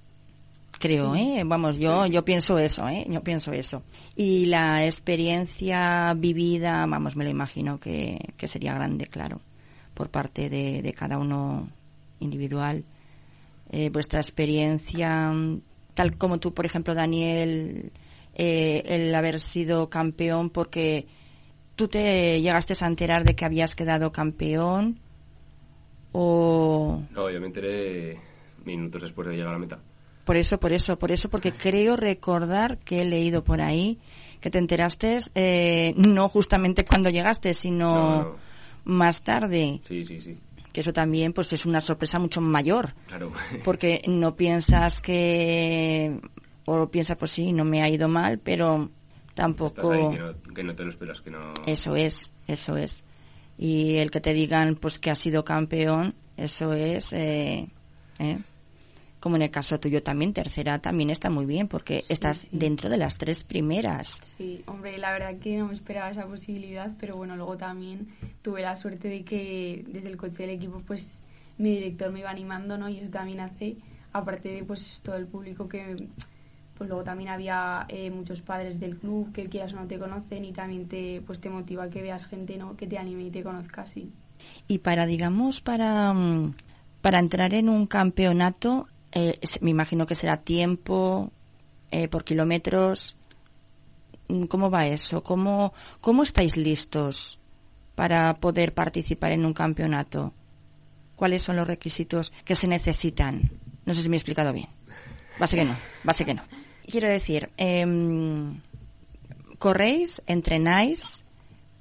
Creo, 0.78 1.16
¿eh? 1.16 1.42
Vamos, 1.44 1.78
yo, 1.78 2.06
yo 2.06 2.24
pienso 2.24 2.58
eso, 2.58 2.86
¿eh? 2.88 3.06
Yo 3.08 3.22
pienso 3.22 3.52
eso. 3.52 3.82
Y 4.14 4.46
la 4.46 4.84
experiencia 4.84 6.12
vivida, 6.14 6.84
vamos, 6.86 7.16
me 7.16 7.24
lo 7.24 7.30
imagino 7.30 7.80
que, 7.80 8.18
que 8.36 8.46
sería 8.46 8.74
grande, 8.74 9.06
claro, 9.06 9.40
por 9.94 10.10
parte 10.10 10.50
de, 10.50 10.82
de 10.82 10.92
cada 10.92 11.18
uno 11.18 11.68
individual. 12.20 12.84
Eh, 13.70 13.90
vuestra 13.90 14.20
experiencia, 14.20 15.32
tal 15.94 16.16
como 16.18 16.38
tú, 16.38 16.52
por 16.52 16.66
ejemplo, 16.66 16.94
Daniel, 16.94 17.90
eh, 18.34 18.82
el 18.86 19.14
haber 19.14 19.40
sido 19.40 19.88
campeón 19.88 20.50
porque 20.50 21.06
tú 21.74 21.88
te 21.88 22.40
llegaste 22.40 22.74
a 22.78 22.86
enterar 22.86 23.24
de 23.24 23.34
que 23.34 23.44
habías 23.44 23.74
quedado 23.74 24.12
campeón 24.12 24.98
o 26.12 27.02
No, 27.10 27.30
yo 27.30 27.40
me 27.40 27.46
enteré 27.46 28.18
minutos 28.64 29.02
después 29.02 29.28
de 29.28 29.34
llegar 29.36 29.50
a 29.50 29.52
la 29.52 29.58
meta. 29.58 29.80
Por 30.26 30.36
eso, 30.36 30.60
por 30.60 30.72
eso, 30.74 30.98
por 30.98 31.10
eso, 31.12 31.30
porque 31.30 31.52
creo 31.52 31.96
recordar 31.96 32.76
que 32.78 33.00
he 33.00 33.04
leído 33.06 33.42
por 33.44 33.62
ahí 33.62 33.98
que 34.40 34.50
te 34.50 34.58
enteraste 34.58 35.18
eh, 35.34 35.94
no 35.96 36.28
justamente 36.28 36.84
cuando 36.84 37.08
llegaste, 37.08 37.54
sino 37.54 37.94
No, 37.94 38.22
no. 38.22 38.36
más 38.84 39.22
tarde, 39.22 39.80
Sí, 39.84 40.04
sí, 40.04 40.20
sí. 40.20 40.36
que 40.72 40.80
eso 40.82 40.92
también 40.92 41.32
pues 41.32 41.52
es 41.54 41.64
una 41.64 41.80
sorpresa 41.80 42.18
mucho 42.18 42.40
mayor, 42.42 42.92
Claro. 43.06 43.32
porque 43.64 44.02
no 44.06 44.36
piensas 44.36 45.00
que 45.00 46.20
o 46.66 46.90
piensas 46.90 47.16
pues 47.16 47.30
sí, 47.30 47.52
no 47.52 47.64
me 47.64 47.82
ha 47.82 47.88
ido 47.88 48.08
mal, 48.08 48.38
pero 48.38 48.90
tampoco 49.34 49.92
Estás 49.92 50.10
ahí, 50.10 50.16
que, 50.16 50.22
no, 50.22 50.54
que 50.54 50.62
no 50.64 50.74
te 50.74 50.82
lo 50.84 50.90
esperas, 50.90 51.20
que 51.20 51.30
no... 51.30 51.52
Eso 51.66 51.94
es, 51.96 52.32
eso 52.48 52.76
es. 52.76 53.04
Y 53.58 53.96
el 53.96 54.10
que 54.10 54.20
te 54.20 54.34
digan 54.34 54.74
pues 54.76 54.98
que 54.98 55.10
has 55.10 55.18
sido 55.18 55.44
campeón, 55.44 56.14
eso 56.36 56.72
es, 56.74 57.12
eh, 57.14 57.68
¿eh? 58.18 58.38
Como 59.26 59.34
en 59.34 59.42
el 59.42 59.50
caso 59.50 59.80
tuyo 59.80 60.04
también, 60.04 60.32
tercera 60.32 60.78
también 60.78 61.10
está 61.10 61.30
muy 61.30 61.46
bien 61.46 61.66
porque 61.66 62.04
estás 62.08 62.42
sí. 62.42 62.48
dentro 62.52 62.88
de 62.88 62.96
las 62.96 63.18
tres 63.18 63.42
primeras. 63.42 64.20
Sí, 64.38 64.62
hombre, 64.66 64.98
la 64.98 65.10
verdad 65.10 65.36
que 65.40 65.56
no 65.56 65.66
me 65.66 65.74
esperaba 65.74 66.12
esa 66.12 66.28
posibilidad, 66.28 66.92
pero 67.00 67.16
bueno, 67.16 67.34
luego 67.34 67.56
también 67.56 68.06
tuve 68.40 68.62
la 68.62 68.76
suerte 68.76 69.08
de 69.08 69.24
que 69.24 69.84
desde 69.88 70.10
el 70.10 70.16
coche 70.16 70.44
del 70.44 70.50
equipo, 70.50 70.80
pues 70.86 71.08
mi 71.58 71.70
director 71.72 72.12
me 72.12 72.20
iba 72.20 72.30
animando, 72.30 72.78
¿no? 72.78 72.88
Y 72.88 72.98
eso 72.98 73.10
también 73.10 73.40
hace, 73.40 73.78
aparte 74.12 74.48
de 74.48 74.62
pues 74.62 75.00
todo 75.02 75.16
el 75.16 75.26
público 75.26 75.68
que, 75.68 75.96
pues 76.78 76.88
luego 76.88 77.02
también 77.02 77.28
había 77.28 77.84
eh, 77.88 78.08
muchos 78.12 78.42
padres 78.42 78.78
del 78.78 78.96
club 78.96 79.32
que 79.32 79.48
quieras 79.48 79.72
o 79.72 79.76
no 79.76 79.88
te 79.88 79.98
conocen 79.98 80.44
y 80.44 80.52
también 80.52 80.86
te, 80.86 81.20
pues 81.26 81.40
te 81.40 81.50
motiva 81.50 81.90
que 81.90 82.00
veas 82.00 82.26
gente, 82.26 82.56
¿no? 82.58 82.76
Que 82.76 82.86
te 82.86 82.96
anime 82.96 83.24
y 83.24 83.30
te 83.32 83.42
conozca, 83.42 83.88
sí. 83.88 84.08
Y 84.68 84.78
para, 84.78 85.04
digamos, 85.04 85.60
para, 85.60 86.12
mm, 86.12 86.54
para 87.02 87.18
entrar 87.18 87.54
en 87.54 87.68
un 87.68 87.88
campeonato, 87.88 88.86
eh, 89.12 89.38
me 89.60 89.70
imagino 89.70 90.06
que 90.06 90.14
será 90.14 90.38
tiempo, 90.38 91.32
eh, 91.90 92.08
por 92.08 92.24
kilómetros. 92.24 93.16
Mm, 94.28 94.44
¿Cómo 94.44 94.70
va 94.70 94.86
eso? 94.86 95.22
¿Cómo, 95.22 95.72
¿Cómo 96.00 96.22
estáis 96.22 96.56
listos 96.56 97.38
para 97.94 98.34
poder 98.34 98.74
participar 98.74 99.32
en 99.32 99.44
un 99.44 99.54
campeonato? 99.54 100.34
¿Cuáles 101.14 101.42
son 101.42 101.56
los 101.56 101.66
requisitos 101.66 102.32
que 102.44 102.56
se 102.56 102.68
necesitan? 102.68 103.50
No 103.84 103.94
sé 103.94 104.02
si 104.02 104.08
me 104.08 104.16
he 104.16 104.18
explicado 104.18 104.52
bien. 104.52 104.68
Va 105.40 105.46
a 105.46 105.48
que 105.48 105.64
no, 105.64 105.72
va 105.72 106.10
a 106.10 106.14
ser 106.14 106.26
que 106.26 106.34
no. 106.34 106.42
Quiero 106.86 107.08
decir, 107.08 107.50
em, 107.56 108.60
corréis, 109.58 110.22
entrenáis, 110.26 111.24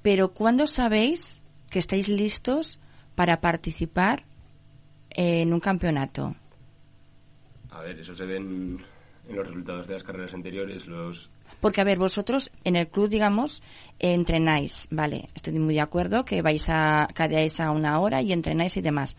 pero 0.01 0.34
¿cuándo 0.34 0.67
sabéis 0.67 1.41
que 1.70 1.79
estáis 1.79 2.08
listos 2.08 2.79
para 3.15 3.41
participar 3.41 4.25
en 5.10 5.53
un 5.53 5.60
campeonato? 5.60 6.36
A 7.75 7.82
ver, 7.82 8.00
eso 8.00 8.15
se 8.15 8.25
ve 8.25 8.38
en, 8.38 8.79
en 9.27 9.36
los 9.36 9.48
resultados 9.48 9.86
de 9.86 9.96
las 9.96 10.03
carreras 10.03 10.34
anteriores, 10.34 10.88
los... 10.88 11.29
Porque, 11.60 11.82
a 11.82 11.84
ver, 11.84 11.98
vosotros 11.98 12.50
en 12.63 12.77
el 12.77 12.88
club, 12.88 13.10
digamos, 13.10 13.62
entrenáis, 14.00 14.88
vale, 14.91 15.29
estoy 15.36 15.60
muy 15.60 15.75
de 15.75 15.82
acuerdo 15.82 16.24
que 16.24 16.41
vais 16.41 16.70
a, 16.70 17.10
cadeáis 17.13 17.60
a 17.60 17.72
una 17.72 18.00
hora 18.00 18.22
y 18.22 18.32
entrenáis 18.32 18.77
y 18.77 18.82
demás. 18.82 19.17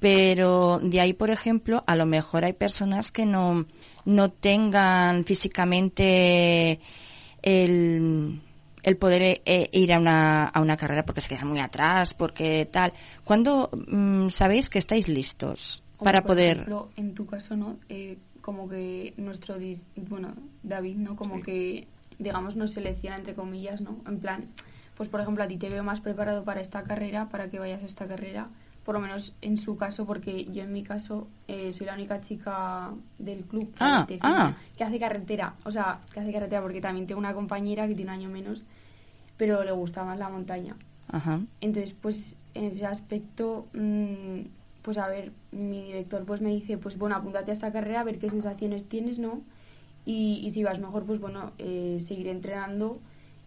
Pero 0.00 0.80
de 0.82 1.00
ahí, 1.00 1.12
por 1.12 1.30
ejemplo, 1.30 1.84
a 1.86 1.94
lo 1.94 2.06
mejor 2.06 2.44
hay 2.44 2.54
personas 2.54 3.12
que 3.12 3.26
no, 3.26 3.66
no 4.06 4.30
tengan 4.30 5.24
físicamente 5.24 6.80
el, 7.42 8.40
el 8.82 8.96
poder 8.96 9.42
eh, 9.44 9.68
ir 9.70 9.92
a 9.92 9.98
una, 9.98 10.44
a 10.44 10.60
una 10.60 10.78
carrera 10.78 11.04
porque 11.04 11.20
se 11.20 11.28
quedan 11.28 11.48
muy 11.48 11.60
atrás, 11.60 12.14
porque 12.14 12.66
tal. 12.70 12.94
¿Cuándo 13.22 13.70
mm, 13.72 14.28
sabéis 14.28 14.70
que 14.70 14.78
estáis 14.78 15.08
listos 15.08 15.81
para 16.04 16.20
por 16.22 16.28
poder... 16.32 16.52
ejemplo, 16.52 16.88
en 16.96 17.14
tu 17.14 17.26
caso, 17.26 17.56
¿no? 17.56 17.76
Eh, 17.88 18.18
como 18.40 18.68
que 18.68 19.14
nuestro, 19.16 19.56
bueno, 19.96 20.34
David, 20.62 20.96
¿no? 20.96 21.16
Como 21.16 21.36
Sí. 21.36 21.42
que, 21.42 21.88
digamos, 22.18 22.56
nos 22.56 22.72
selecciona, 22.72 23.16
entre 23.16 23.34
comillas, 23.34 23.80
¿no? 23.80 23.96
En 24.06 24.18
plan, 24.18 24.46
pues 24.96 25.08
por 25.08 25.20
ejemplo, 25.20 25.44
a 25.44 25.48
ti 25.48 25.56
te 25.56 25.68
veo 25.68 25.84
más 25.84 26.00
preparado 26.00 26.44
para 26.44 26.60
esta 26.60 26.82
carrera, 26.82 27.28
para 27.28 27.48
que 27.48 27.58
vayas 27.58 27.82
a 27.82 27.86
esta 27.86 28.06
carrera, 28.06 28.48
por 28.84 28.94
lo 28.96 29.00
menos 29.00 29.32
en 29.42 29.58
su 29.58 29.76
caso, 29.76 30.04
porque 30.06 30.46
yo 30.46 30.62
en 30.64 30.72
mi 30.72 30.82
caso 30.82 31.28
eh, 31.46 31.72
soy 31.72 31.86
la 31.86 31.94
única 31.94 32.20
chica 32.20 32.90
del 33.18 33.44
club 33.44 33.70
que, 33.70 33.76
Ah, 33.78 34.06
ah. 34.22 34.56
que 34.76 34.82
hace 34.84 34.98
carretera, 34.98 35.54
o 35.64 35.70
sea, 35.70 36.00
que 36.12 36.18
hace 36.20 36.32
carretera, 36.32 36.60
porque 36.62 36.80
también 36.80 37.06
tengo 37.06 37.20
una 37.20 37.32
compañera 37.32 37.86
que 37.86 37.94
tiene 37.94 38.10
un 38.10 38.18
año 38.18 38.28
menos, 38.28 38.64
pero 39.36 39.62
le 39.62 39.70
gusta 39.72 40.02
más 40.04 40.18
la 40.18 40.28
montaña. 40.28 40.74
Ajá. 41.08 41.40
Entonces, 41.60 41.94
pues 42.00 42.36
en 42.54 42.64
ese 42.64 42.84
aspecto, 42.86 43.66
mm, 43.72 44.40
pues 44.82 44.98
a 44.98 45.08
ver, 45.08 45.32
mi 45.52 45.82
director 45.84 46.24
pues 46.24 46.40
me 46.40 46.50
dice, 46.50 46.76
pues 46.78 46.98
bueno, 46.98 47.16
apúntate 47.16 47.50
a 47.50 47.54
esta 47.54 47.72
carrera, 47.72 48.00
a 48.00 48.04
ver 48.04 48.18
qué 48.18 48.28
sensaciones 48.30 48.88
tienes, 48.88 49.18
¿no? 49.18 49.40
Y, 50.04 50.40
y 50.44 50.50
si 50.50 50.64
vas 50.64 50.78
mejor, 50.80 51.04
pues 51.04 51.20
bueno, 51.20 51.52
eh, 51.58 51.98
seguir 52.06 52.26
entrenando 52.28 52.98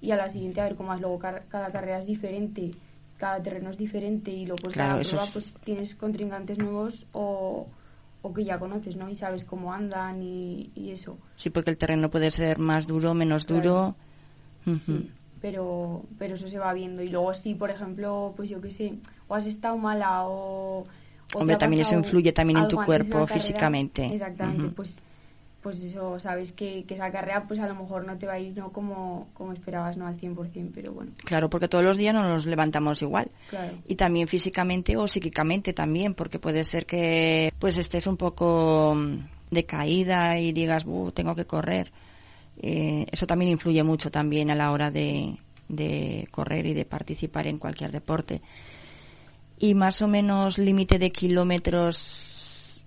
y 0.02 0.12
a 0.12 0.16
la 0.16 0.30
siguiente 0.30 0.62
a 0.62 0.64
ver 0.66 0.76
cómo 0.76 0.90
vas. 0.90 1.02
Luego 1.02 1.20
car- 1.20 1.46
cada 1.50 1.72
carrera 1.72 2.00
es 2.00 2.06
diferente, 2.08 2.72
cada 3.18 3.42
terreno 3.44 3.70
es 3.70 3.78
diferente 3.78 4.32
y 4.32 4.46
luego 4.46 4.62
pues 4.64 4.74
Claro, 4.74 4.92
cada 4.94 5.04
prueba 5.04 5.24
es- 5.26 5.32
pues 5.32 5.56
tienes 5.66 5.96
contrincantes 5.96 6.58
nuevos 6.58 7.06
o, 7.12 7.68
o 8.22 8.34
que 8.34 8.46
ya 8.46 8.58
conoces, 8.58 8.96
¿no? 8.96 9.10
Y 9.10 9.16
sabes 9.18 9.44
cómo 9.44 9.74
andan 9.74 10.22
y, 10.24 10.72
y 10.76 10.92
eso. 10.92 11.18
Sí, 11.36 11.50
porque 11.50 11.72
el 11.72 11.78
terreno 11.78 12.10
puede 12.10 12.32
ser 12.32 12.58
más 12.60 12.88
duro, 12.88 13.14
menos 13.14 13.46
duro. 13.46 13.96
Sí, 14.86 15.12
pero, 15.42 16.04
pero 16.18 16.36
eso 16.36 16.48
se 16.48 16.58
va 16.58 16.74
viendo. 16.74 17.02
Y 17.04 17.10
luego 17.10 17.34
sí, 17.34 17.54
por 17.54 17.70
ejemplo, 17.70 18.34
pues 18.36 18.50
yo 18.50 18.62
qué 18.62 18.72
sé, 18.72 18.94
o 19.28 19.36
has 19.36 19.46
estado 19.46 19.78
mala 19.78 20.24
o... 20.28 20.86
Hombre, 21.40 21.58
también 21.58 21.82
eso 21.82 21.96
influye 21.96 22.32
también 22.34 22.60
en 22.60 22.68
tu 22.68 22.78
cuerpo 22.78 23.26
físicamente. 23.28 24.06
Exactamente, 24.14 24.70
pues, 24.76 24.96
pues 25.62 25.80
eso, 25.80 26.20
sabes 26.20 26.52
que, 26.52 26.84
que 26.88 26.94
esa 26.94 27.12
carrera 27.12 27.46
pues 27.48 27.60
a 27.60 27.68
lo 27.68 27.74
mejor 27.76 28.06
no 28.06 28.16
te 28.18 28.28
va 28.28 28.34
a 28.34 28.40
ir 28.40 28.56
no 28.56 28.72
como, 28.72 29.28
como 29.34 29.52
esperabas, 29.52 29.98
no 29.98 30.06
al 30.06 30.16
100%, 30.20 30.72
pero 30.74 30.94
bueno, 30.94 31.12
Claro, 31.24 31.50
porque 31.50 31.68
todos 31.68 31.84
los 31.84 31.98
días 31.98 32.14
no 32.14 32.22
nos 32.22 32.46
levantamos 32.46 33.02
igual. 33.02 33.30
claro. 33.50 33.74
Y 33.88 33.96
también 33.96 34.28
físicamente 34.28 34.96
o 34.96 35.08
psíquicamente 35.08 35.74
también, 35.74 36.14
porque 36.14 36.38
puede 36.40 36.64
ser 36.64 36.86
que 36.86 37.52
pues 37.58 37.78
estés 37.78 38.06
un 38.06 38.16
poco 38.18 38.94
mm, 38.96 39.18
decaída 39.50 40.38
y 40.40 40.52
digas, 40.54 40.84
"Uh, 40.86 41.12
tengo 41.12 41.34
que 41.36 41.46
correr. 41.46 41.92
Eh, 42.62 43.06
eso 43.12 43.26
también 43.28 43.52
influye 43.52 43.84
mucho 43.84 44.12
también 44.12 44.50
a 44.52 44.56
la 44.56 44.72
hora 44.72 44.92
de, 44.92 45.36
de 45.68 46.28
correr 46.32 46.66
y 46.68 46.74
de 46.74 46.86
participar 46.86 47.48
en 47.48 47.58
cualquier 47.58 47.92
deporte. 47.92 48.42
Y 49.58 49.74
más 49.74 50.02
o 50.02 50.08
menos 50.08 50.58
límite 50.58 51.00
de 51.00 51.12
kilómetros, 51.12 52.84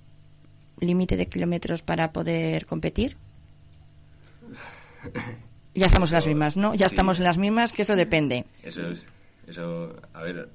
límite 0.80 1.16
de 1.16 1.26
kilómetros 1.26 1.82
para 1.82 2.12
poder 2.12 2.66
competir. 2.66 3.16
Ya 5.74 5.86
estamos 5.86 6.10
en 6.10 6.16
las 6.16 6.26
mismas, 6.26 6.56
¿no? 6.56 6.74
Ya 6.74 6.88
sí. 6.88 6.94
estamos 6.94 7.18
en 7.18 7.24
las 7.24 7.38
mismas, 7.38 7.72
que 7.72 7.82
eso 7.82 7.96
depende. 7.96 8.44
Eso 8.62 8.88
es. 8.88 9.04
Eso, 9.46 9.94
a 10.12 10.22
ver, 10.22 10.48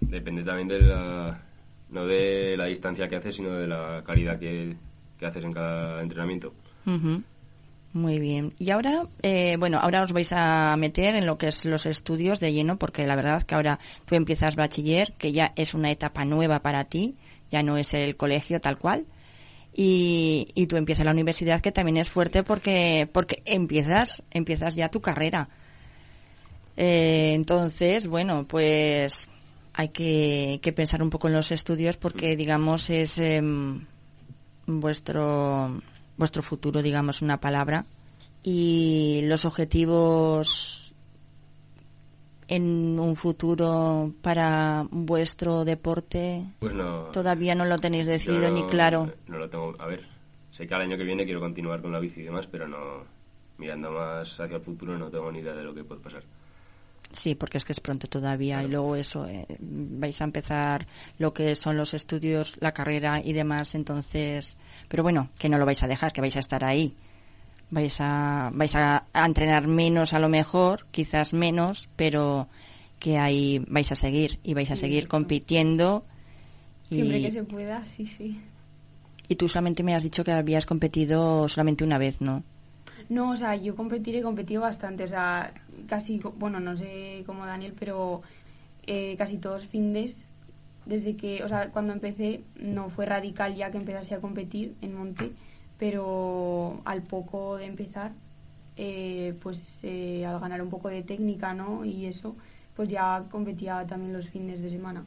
depende 0.00 0.42
también 0.42 0.68
de 0.68 0.80
la. 0.80 1.42
No 1.90 2.06
de 2.06 2.56
la 2.56 2.64
distancia 2.64 3.08
que 3.08 3.16
haces, 3.16 3.36
sino 3.36 3.50
de 3.50 3.68
la 3.68 4.02
calidad 4.04 4.38
que, 4.38 4.76
que 5.18 5.26
haces 5.26 5.44
en 5.44 5.52
cada 5.52 6.02
entrenamiento. 6.02 6.52
Muy 7.94 8.18
bien. 8.18 8.54
Y 8.58 8.70
ahora, 8.70 9.06
eh, 9.22 9.56
bueno, 9.56 9.78
ahora 9.80 10.02
os 10.02 10.12
vais 10.12 10.32
a 10.32 10.76
meter 10.76 11.14
en 11.14 11.26
lo 11.26 11.38
que 11.38 11.46
es 11.46 11.64
los 11.64 11.86
estudios 11.86 12.40
de 12.40 12.52
lleno, 12.52 12.76
porque 12.76 13.06
la 13.06 13.14
verdad 13.14 13.44
que 13.44 13.54
ahora 13.54 13.78
tú 14.04 14.16
empiezas 14.16 14.56
bachiller, 14.56 15.12
que 15.12 15.30
ya 15.30 15.52
es 15.54 15.74
una 15.74 15.92
etapa 15.92 16.24
nueva 16.24 16.58
para 16.58 16.86
ti, 16.86 17.14
ya 17.52 17.62
no 17.62 17.76
es 17.76 17.94
el 17.94 18.16
colegio 18.16 18.60
tal 18.60 18.78
cual. 18.78 19.06
Y, 19.72 20.48
y 20.56 20.66
tú 20.66 20.76
empiezas 20.76 21.06
la 21.06 21.12
universidad, 21.12 21.60
que 21.60 21.70
también 21.70 21.98
es 21.98 22.10
fuerte 22.10 22.42
porque, 22.42 23.08
porque 23.12 23.42
empiezas, 23.44 24.24
empiezas 24.32 24.74
ya 24.74 24.88
tu 24.88 25.00
carrera. 25.00 25.48
Eh, 26.76 27.30
entonces, 27.34 28.08
bueno, 28.08 28.44
pues 28.48 29.28
hay 29.72 29.90
que, 29.90 30.58
que 30.60 30.72
pensar 30.72 31.00
un 31.00 31.10
poco 31.10 31.28
en 31.28 31.34
los 31.34 31.52
estudios 31.52 31.96
porque, 31.96 32.34
digamos, 32.34 32.90
es 32.90 33.18
em, 33.18 33.86
vuestro 34.66 35.80
vuestro 36.16 36.42
futuro, 36.42 36.82
digamos, 36.82 37.22
una 37.22 37.40
palabra. 37.40 37.86
Y 38.42 39.22
los 39.24 39.44
objetivos 39.44 40.94
en 42.48 42.98
un 43.00 43.16
futuro 43.16 44.12
para 44.20 44.86
vuestro 44.90 45.64
deporte 45.64 46.44
Pues 46.58 46.74
no. 46.74 47.04
todavía 47.12 47.54
no 47.54 47.64
lo 47.64 47.78
tenéis 47.78 48.06
decidido 48.06 48.48
no- 48.48 48.54
ni 48.54 48.62
claro. 48.64 49.10
No 49.28 49.38
lo 49.38 49.48
tengo. 49.48 49.74
A 49.78 49.86
ver, 49.86 50.06
sé 50.50 50.66
que 50.66 50.74
al 50.74 50.82
año 50.82 50.96
que 50.98 51.04
viene 51.04 51.24
quiero 51.24 51.40
continuar 51.40 51.80
con 51.80 51.92
la 51.92 52.00
bici 52.00 52.20
y 52.20 52.24
demás, 52.24 52.46
pero 52.46 52.68
no. 52.68 52.78
Mirando 53.56 53.90
más 53.92 54.38
hacia 54.40 54.56
el 54.56 54.62
futuro, 54.62 54.98
no 54.98 55.08
tengo 55.10 55.30
ni 55.30 55.38
idea 55.38 55.54
de 55.54 55.62
lo 55.64 55.72
que 55.74 55.84
puede 55.84 56.00
pasar. 56.00 56.22
Sí, 57.16 57.36
porque 57.36 57.58
es 57.58 57.64
que 57.64 57.72
es 57.72 57.78
pronto 57.80 58.08
todavía 58.08 58.62
y 58.64 58.68
luego 58.68 58.96
eso, 58.96 59.26
eh, 59.28 59.46
vais 59.60 60.20
a 60.20 60.24
empezar 60.24 60.86
lo 61.18 61.32
que 61.32 61.54
son 61.54 61.76
los 61.76 61.94
estudios, 61.94 62.56
la 62.60 62.72
carrera 62.72 63.20
y 63.24 63.32
demás, 63.32 63.74
entonces, 63.76 64.56
pero 64.88 65.04
bueno, 65.04 65.30
que 65.38 65.48
no 65.48 65.56
lo 65.58 65.64
vais 65.64 65.82
a 65.84 65.86
dejar, 65.86 66.12
que 66.12 66.20
vais 66.20 66.36
a 66.36 66.40
estar 66.40 66.64
ahí. 66.64 66.96
Vais 67.70 67.96
a, 68.00 68.50
vais 68.52 68.74
a, 68.74 69.06
a 69.12 69.26
entrenar 69.26 69.68
menos 69.68 70.12
a 70.12 70.18
lo 70.18 70.28
mejor, 70.28 70.86
quizás 70.90 71.32
menos, 71.32 71.88
pero 71.96 72.48
que 72.98 73.16
ahí 73.18 73.64
vais 73.68 73.92
a 73.92 73.96
seguir 73.96 74.40
y 74.42 74.54
vais 74.54 74.70
a 74.70 74.76
Sí, 74.76 74.80
seguir 74.80 75.06
compitiendo. 75.08 76.04
Siempre 76.82 77.16
Y, 77.18 77.22
que 77.22 77.32
se 77.32 77.44
pueda, 77.44 77.84
sí, 77.86 78.06
sí. 78.06 78.40
y 79.28 79.36
tú 79.36 79.48
solamente 79.48 79.82
me 79.82 79.94
has 79.94 80.02
dicho 80.02 80.24
que 80.24 80.32
habías 80.32 80.66
competido 80.66 81.48
solamente 81.48 81.84
una 81.84 81.98
vez, 81.98 82.20
¿no? 82.20 82.44
No, 83.08 83.30
o 83.30 83.36
sea, 83.36 83.54
yo 83.56 83.76
competir 83.76 84.16
he 84.16 84.22
competido 84.22 84.62
bastante, 84.62 85.04
o 85.04 85.08
sea, 85.08 85.52
casi, 85.88 86.20
bueno, 86.36 86.60
no 86.60 86.76
sé 86.76 87.22
cómo 87.26 87.44
Daniel, 87.46 87.74
pero 87.78 88.22
eh, 88.86 89.16
casi 89.18 89.38
todos 89.38 89.66
findes, 89.66 90.26
desde 90.86 91.16
que, 91.16 91.44
o 91.44 91.48
sea, 91.48 91.70
cuando 91.70 91.92
empecé 91.92 92.42
no 92.56 92.90
fue 92.90 93.06
radical 93.06 93.54
ya 93.56 93.70
que 93.70 93.78
empezase 93.78 94.14
a 94.14 94.20
competir 94.20 94.74
en 94.80 94.94
monte, 94.96 95.32
pero 95.78 96.80
al 96.84 97.02
poco 97.02 97.56
de 97.56 97.66
empezar, 97.66 98.12
eh, 98.76 99.34
pues 99.42 99.80
eh, 99.82 100.24
al 100.26 100.40
ganar 100.40 100.62
un 100.62 100.70
poco 100.70 100.88
de 100.88 101.02
técnica, 101.02 101.54
¿no? 101.54 101.84
Y 101.84 102.06
eso, 102.06 102.36
pues 102.76 102.88
ya 102.88 103.24
competía 103.30 103.86
también 103.86 104.12
los 104.12 104.28
fines 104.28 104.60
de 104.62 104.70
semana. 104.70 105.04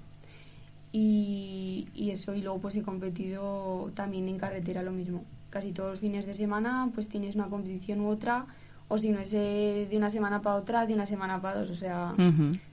Y, 1.00 1.88
y 1.94 2.10
eso, 2.10 2.34
y 2.34 2.42
luego 2.42 2.60
pues 2.60 2.76
he 2.76 2.82
competido 2.82 3.92
también 3.94 4.28
en 4.28 4.40
carretera 4.40 4.82
lo 4.82 4.92
mismo. 4.92 5.24
Casi 5.52 5.72
todos 5.72 5.92
los 5.92 6.00
fines 6.00 6.26
de 6.26 6.34
semana 6.34 6.90
pues 6.92 7.08
tienes 7.08 7.36
una 7.36 7.46
competición 7.46 8.02
u 8.02 8.10
otra, 8.10 8.48
o 8.88 8.98
si 8.98 9.10
no 9.10 9.20
es 9.20 9.32
eh, 9.32 9.86
de 9.88 9.96
una 9.96 10.10
semana 10.10 10.42
para 10.42 10.56
otra, 10.56 10.88
de 10.88 10.96
una 10.96 11.06
semana 11.06 11.40
para 11.40 11.60
dos, 11.60 11.70
o 11.70 11.76
sea, 11.76 12.16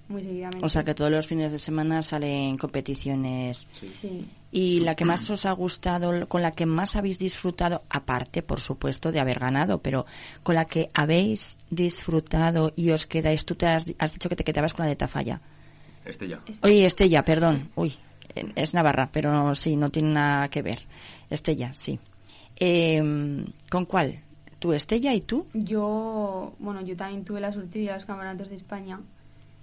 muy 0.09 0.23
seguidamente. 0.23 0.65
O 0.65 0.71
sea 0.71 0.83
que 0.83 0.95
todos 0.95 1.11
los 1.11 1.27
fines 1.27 1.53
de 1.53 1.59
semana 1.59 2.01
salen 2.01 2.57
competiciones 2.57 3.67
Sí. 3.75 3.89
Sí. 3.89 4.27
Y 4.51 4.81
la 4.81 4.95
que 4.95 5.05
más 5.05 5.29
os 5.29 5.45
ha 5.45 5.53
gustado, 5.53 6.27
con 6.27 6.41
la 6.41 6.53
que 6.53 6.65
más 6.65 6.97
habéis 6.97 7.19
disfrutado, 7.19 7.83
aparte, 7.91 8.43
por 8.43 8.61
supuesto, 8.61 9.13
de 9.13 9.21
haber 9.21 9.39
ganado, 9.39 9.83
pero 9.83 10.07
con 10.43 10.55
la 10.55 10.65
que 10.65 10.89
habéis 10.95 11.59
disfrutado 11.69 12.73
y 12.75 12.89
os 12.91 13.07
quedáis, 13.07 13.45
tú 13.45 13.55
te 13.55 13.67
has, 13.67 13.85
has 13.99 14.13
dicho 14.15 14.31
que 14.31 14.37
te 14.37 14.45
quedabas 14.45 14.73
con 14.73 14.87
la 14.87 14.91
de 14.91 14.97
Tafalla. 14.97 15.43
Este 16.05 16.29
ya. 16.29 16.41
Oye, 16.63 16.85
Estella, 16.85 17.25
perdón. 17.25 17.71
Uy, 17.75 17.95
es 18.57 18.75
Navarra, 18.75 19.09
pero 19.13 19.55
sí, 19.55 19.77
no 19.77 19.89
tiene 19.91 20.11
nada 20.13 20.49
que 20.49 20.63
ver. 20.63 20.81
Estella, 21.31 21.73
sí. 21.75 21.99
Eh, 22.57 23.45
¿Con 23.71 23.85
cuál? 23.87 24.21
¿Tú, 24.59 24.73
Estella, 24.73 25.13
y 25.15 25.21
tú? 25.21 25.47
Yo, 25.53 26.55
bueno, 26.59 26.81
yo 26.83 26.97
también 26.97 27.25
tuve 27.25 27.41
la 27.41 27.53
suerte 27.53 27.79
de 27.79 27.85
ir 27.85 27.91
a 27.91 27.95
los 27.97 28.05
campeonatos 28.05 28.49
de 28.49 28.57
España. 28.57 29.01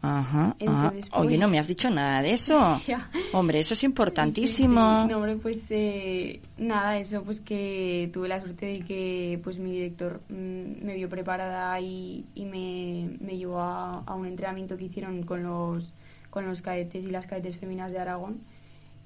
Ajá. 0.03 0.55
Entonces, 0.59 1.05
Oye, 1.13 1.27
pues- 1.29 1.39
no 1.39 1.47
me 1.47 1.59
has 1.59 1.67
dicho 1.67 1.89
nada 1.89 2.21
de 2.23 2.33
eso. 2.33 2.81
Hombre, 3.33 3.59
eso 3.59 3.73
es 3.75 3.83
importantísimo. 3.83 4.79
Sí, 4.97 5.01
sí. 5.03 5.07
No, 5.09 5.17
hombre, 5.17 5.35
pues 5.37 5.61
eh, 5.69 6.41
nada, 6.57 6.97
eso 6.97 7.23
pues 7.23 7.39
que 7.41 8.09
tuve 8.11 8.27
la 8.27 8.41
suerte 8.41 8.65
de 8.65 8.79
que 8.79 9.39
pues 9.43 9.59
mi 9.59 9.71
director 9.71 10.21
mm, 10.29 10.83
me 10.85 10.95
vio 10.95 11.07
preparada 11.07 11.79
y, 11.79 12.25
y 12.33 12.45
me, 12.45 13.15
me 13.19 13.37
llevó 13.37 13.59
a, 13.61 13.99
a 14.05 14.15
un 14.15 14.25
entrenamiento 14.25 14.75
que 14.75 14.85
hicieron 14.85 15.21
con 15.23 15.43
los, 15.43 15.93
con 16.31 16.47
los 16.47 16.61
cadetes 16.63 17.03
y 17.03 17.11
las 17.11 17.27
cadetes 17.27 17.57
féminas 17.57 17.91
de 17.91 17.99
Aragón. 17.99 18.41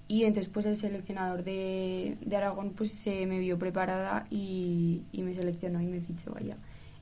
Y 0.08 0.24
entonces 0.26 0.52
pues 0.54 0.66
el 0.68 0.78
seleccionador 0.78 1.44
de, 1.44 2.18
de 2.22 2.36
Aragón 2.38 2.72
pues 2.78 2.92
se 2.92 3.26
me 3.26 3.40
vio 3.40 3.58
preparada 3.58 4.28
y, 4.30 5.02
y 5.12 5.22
me 5.24 5.34
seleccionó 5.34 5.82
y 5.82 5.86
me 5.88 6.00
fichó 6.02 6.36
allá. 6.38 6.58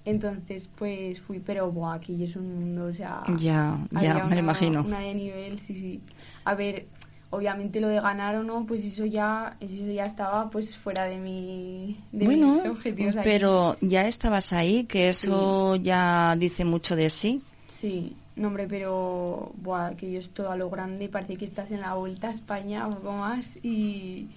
Entonces 0.05 0.69
pues 0.77 1.19
fui, 1.21 1.39
pero 1.39 1.71
buah, 1.71 1.95
aquí 1.95 2.23
es 2.23 2.35
un 2.35 2.53
mundo, 2.59 2.85
o 2.85 2.93
sea... 2.93 3.23
Ya, 3.39 3.77
me 3.91 4.07
lo 4.07 4.25
una- 4.25 4.37
imagino. 4.39 4.81
Una 4.83 4.99
de 4.99 5.13
nivel, 5.15 5.59
sí, 5.59 5.73
sí. 5.75 6.01
A 6.45 6.55
ver, 6.55 6.85
obviamente 7.29 7.79
lo 7.81 7.87
de 7.87 7.99
ganar 8.01 8.35
o 8.37 8.43
no, 8.43 8.65
pues 8.65 8.85
eso 8.85 9.05
ya, 9.05 9.55
eso 9.59 9.73
ya 9.91 10.05
estaba 10.05 10.49
pues 10.49 10.77
fuera 10.77 11.05
de 11.05 11.17
mi, 11.17 11.97
de 12.11 12.25
bueno, 12.25 12.53
mis 12.55 12.65
objetivos. 12.65 13.15
ahí. 13.17 13.23
pero 13.23 13.75
ya 13.81 14.07
estabas 14.07 14.53
ahí, 14.53 14.83
que 14.85 15.09
eso 15.09 15.75
ya 15.77 16.35
dice 16.37 16.63
mucho 16.65 16.95
de 16.95 17.09
sí. 17.09 17.41
Sí, 17.84 18.15
no 18.38 18.48
hombre, 18.48 18.65
pero 18.65 19.52
buah, 19.58 19.96
que 19.98 20.10
yo 20.10 20.19
estoy 20.19 20.46
a 20.46 20.56
lo 20.56 20.69
grande, 20.69 21.10
parece 21.10 21.36
que 21.36 21.43
estás 21.43 21.69
en 21.69 21.82
la 21.82 21.96
vuelta 21.96 22.30
a 22.30 22.32
España 22.32 22.88
o 22.88 22.93
algo 22.93 23.12
más 23.12 23.46
y, 23.62 24.30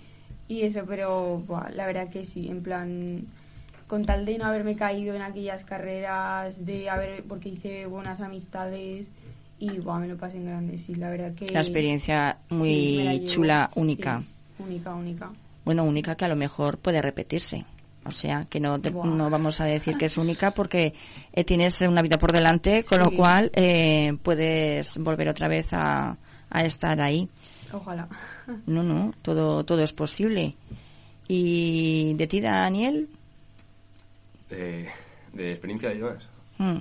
y 0.49 0.63
eso, 0.63 0.81
pero 0.85 1.45
buah, 1.47 1.71
la 1.71 1.87
verdad 1.87 2.09
que 2.09 2.25
sí, 2.25 2.49
en 2.49 2.61
plan, 2.61 3.25
con 3.87 4.05
tal 4.05 4.27
de 4.27 4.39
no 4.39 4.47
haberme 4.47 4.75
caído 4.75 5.15
en 5.15 5.23
aquellas 5.23 5.65
carreras, 5.65 6.67
de 6.67 6.91
haber, 6.91 7.23
porque 7.23 7.51
hice 7.51 7.87
buenas 7.87 8.21
amistades 8.21 9.07
y 9.61 9.79
buah, 9.79 10.01
me 10.01 10.09
lo 10.09 10.17
pasé 10.17 10.39
en 10.39 10.47
grande, 10.47 10.79
sí, 10.79 10.97
la 10.97 11.09
verdad 11.11 11.33
que... 11.37 11.47
La 11.47 11.61
experiencia 11.61 12.39
muy 12.49 12.69
Sí, 12.69 12.95
me 12.97 13.05
la 13.05 13.13
llevo, 13.15 13.27
chula, 13.27 13.71
sí, 13.73 13.81
única. 13.81 14.23
única, 14.59 14.93
única. 14.93 15.31
Bueno, 15.65 15.85
única 15.85 16.17
que 16.17 16.25
a 16.25 16.29
lo 16.29 16.35
mejor 16.35 16.79
puede 16.79 17.01
repetirse. 17.01 17.65
O 18.07 18.13
sea, 18.13 18.47
que 18.49 18.61
no, 18.61 18.81
te- 18.81 18.91
no 18.91 19.29
vamos 19.31 19.61
a 19.61 19.65
decir 19.65 19.97
que 19.97 20.07
es 20.07 20.17
única 20.17 20.53
porque 20.53 20.95
eh, 21.33 21.45
tienes 21.45 21.81
una 21.83 22.03
vida 22.03 22.19
por 22.19 22.33
delante, 22.33 22.85
con 22.85 23.01
lo 23.01 23.11
cual 23.11 23.51
eh, 23.55 24.17
puedes 24.23 24.99
volver 24.99 25.29
otra 25.29 25.49
vez 25.49 25.67
a, 25.73 26.17
a 26.51 26.65
estar 26.65 27.01
ahí. 27.01 27.29
Ojalá. 27.73 28.09
No, 28.67 28.83
no, 28.83 29.13
todo, 29.23 29.65
todo 29.65 29.83
es 29.83 29.93
posible. 29.93 30.55
¿Y 31.29 32.15
de 32.15 32.27
ti, 32.27 32.41
Daniel? 32.41 33.09
Eh, 34.51 34.87
de 35.33 35.51
experiencia 35.51 35.91
demás. 35.91 36.23
Mm, 36.59 36.77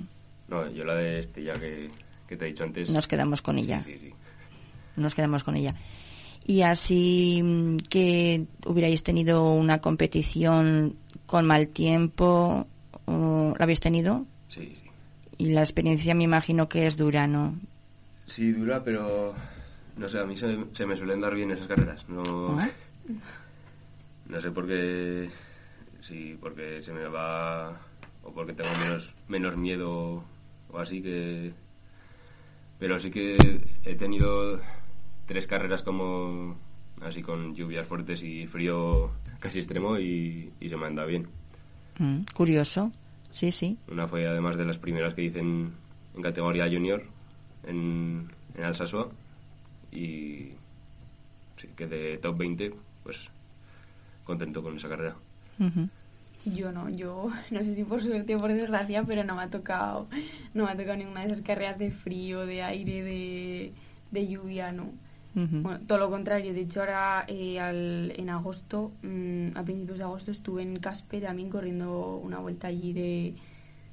No, 0.48 0.70
yo 0.70 0.84
la 0.84 0.94
de 0.94 1.18
este 1.18 1.42
ya 1.42 1.54
que, 1.54 1.88
que 2.28 2.36
te 2.36 2.44
he 2.44 2.48
dicho 2.48 2.64
antes. 2.64 2.90
Nos 2.90 3.08
quedamos 3.08 3.42
con 3.42 3.58
ella. 3.58 3.82
Sí, 3.82 3.92
sí, 3.94 4.08
sí. 4.08 4.14
nos 4.96 5.14
quedamos 5.14 5.42
con 5.42 5.56
ella. 5.56 5.74
Y 6.46 6.62
así 6.62 7.42
mm, 7.42 7.76
que 7.90 8.46
hubierais 8.66 9.02
tenido 9.02 9.50
una 9.52 9.80
competición 9.80 10.94
con 11.26 11.46
mal 11.46 11.68
tiempo, 11.68 12.66
¿o 13.06 13.54
¿la 13.58 13.62
habéis 13.64 13.80
tenido? 13.80 14.24
Sí, 14.48 14.72
sí. 14.74 14.82
Y 15.38 15.46
la 15.52 15.60
experiencia 15.60 16.14
me 16.14 16.24
imagino 16.24 16.68
que 16.68 16.86
es 16.86 16.96
dura, 16.96 17.26
¿no? 17.26 17.54
Sí, 18.26 18.52
dura, 18.52 18.82
pero 18.82 19.34
no 19.96 20.08
sé, 20.08 20.18
a 20.18 20.24
mí 20.24 20.36
se, 20.36 20.56
se 20.72 20.86
me 20.86 20.96
suelen 20.96 21.20
dar 21.20 21.34
bien 21.34 21.50
esas 21.50 21.66
carreras. 21.66 22.08
No, 22.08 22.58
Ah. 22.58 22.68
no 24.28 24.40
sé 24.40 24.50
por 24.50 24.66
qué 24.66 25.28
sí, 26.00 26.36
porque 26.40 26.82
se 26.82 26.92
me 26.92 27.04
va 27.06 27.80
o 28.22 28.32
porque 28.32 28.52
tengo 28.52 28.70
menos, 28.78 29.14
menos 29.28 29.56
miedo 29.56 30.24
o 30.70 30.78
así 30.78 31.02
que... 31.02 31.52
Pero 32.78 33.00
sí 33.00 33.10
que 33.10 33.36
he 33.84 33.94
tenido 33.94 34.60
tres 35.26 35.46
carreras 35.46 35.82
como 35.82 36.56
así 37.02 37.22
con 37.22 37.54
lluvias 37.54 37.86
fuertes 37.86 38.22
y 38.22 38.46
frío 38.46 39.10
casi 39.38 39.58
extremo 39.58 39.98
y, 39.98 40.52
y 40.60 40.68
se 40.68 40.76
me 40.76 40.86
anda 40.86 41.04
bien. 41.04 41.28
Mm, 41.98 42.20
curioso, 42.34 42.92
sí, 43.30 43.52
sí. 43.52 43.78
Una 43.90 44.06
fue 44.06 44.26
además 44.26 44.56
de 44.56 44.64
las 44.64 44.78
primeras 44.78 45.14
que 45.14 45.24
hice 45.24 45.40
en, 45.40 45.72
en 46.14 46.22
categoría 46.22 46.66
junior 46.66 47.04
en, 47.66 48.30
en 48.54 48.64
Alsasua 48.64 49.10
y 49.92 50.50
sí, 51.56 51.68
quedé 51.76 52.18
top 52.18 52.36
20, 52.38 52.72
pues 53.02 53.30
contento 54.24 54.62
con 54.62 54.76
esa 54.76 54.88
carrera. 54.88 55.16
Yo 56.44 56.70
no, 56.70 56.88
yo 56.90 57.30
no 57.50 57.64
sé 57.64 57.74
si 57.74 57.84
por 57.84 58.02
suerte 58.02 58.34
o 58.34 58.38
por 58.38 58.52
desgracia, 58.52 59.02
pero 59.04 59.24
no 59.24 59.36
me 59.36 59.42
ha 59.42 59.50
tocado, 59.50 60.08
no 60.54 60.64
me 60.64 60.70
ha 60.70 60.76
tocado 60.76 60.96
ninguna 60.96 61.20
de 61.20 61.32
esas 61.32 61.42
carreras 61.42 61.78
de 61.78 61.90
frío, 61.90 62.46
de 62.46 62.62
aire, 62.62 63.02
de, 63.02 63.72
de 64.10 64.28
lluvia, 64.28 64.72
no. 64.72 64.92
Bueno, 65.62 65.80
todo 65.86 65.98
lo 65.98 66.10
contrario, 66.10 66.54
de 66.54 66.62
hecho 66.62 66.80
ahora 66.80 67.24
eh, 67.28 67.60
al- 67.60 68.12
en 68.16 68.30
agosto, 68.30 68.92
mm, 69.02 69.48
a 69.54 69.62
principios 69.64 69.98
de 69.98 70.04
agosto 70.04 70.30
estuve 70.30 70.62
en 70.62 70.78
Caspe 70.78 71.20
también 71.20 71.50
corriendo 71.50 72.16
una 72.16 72.38
vuelta 72.38 72.68
allí 72.68 72.94
de, 72.94 73.34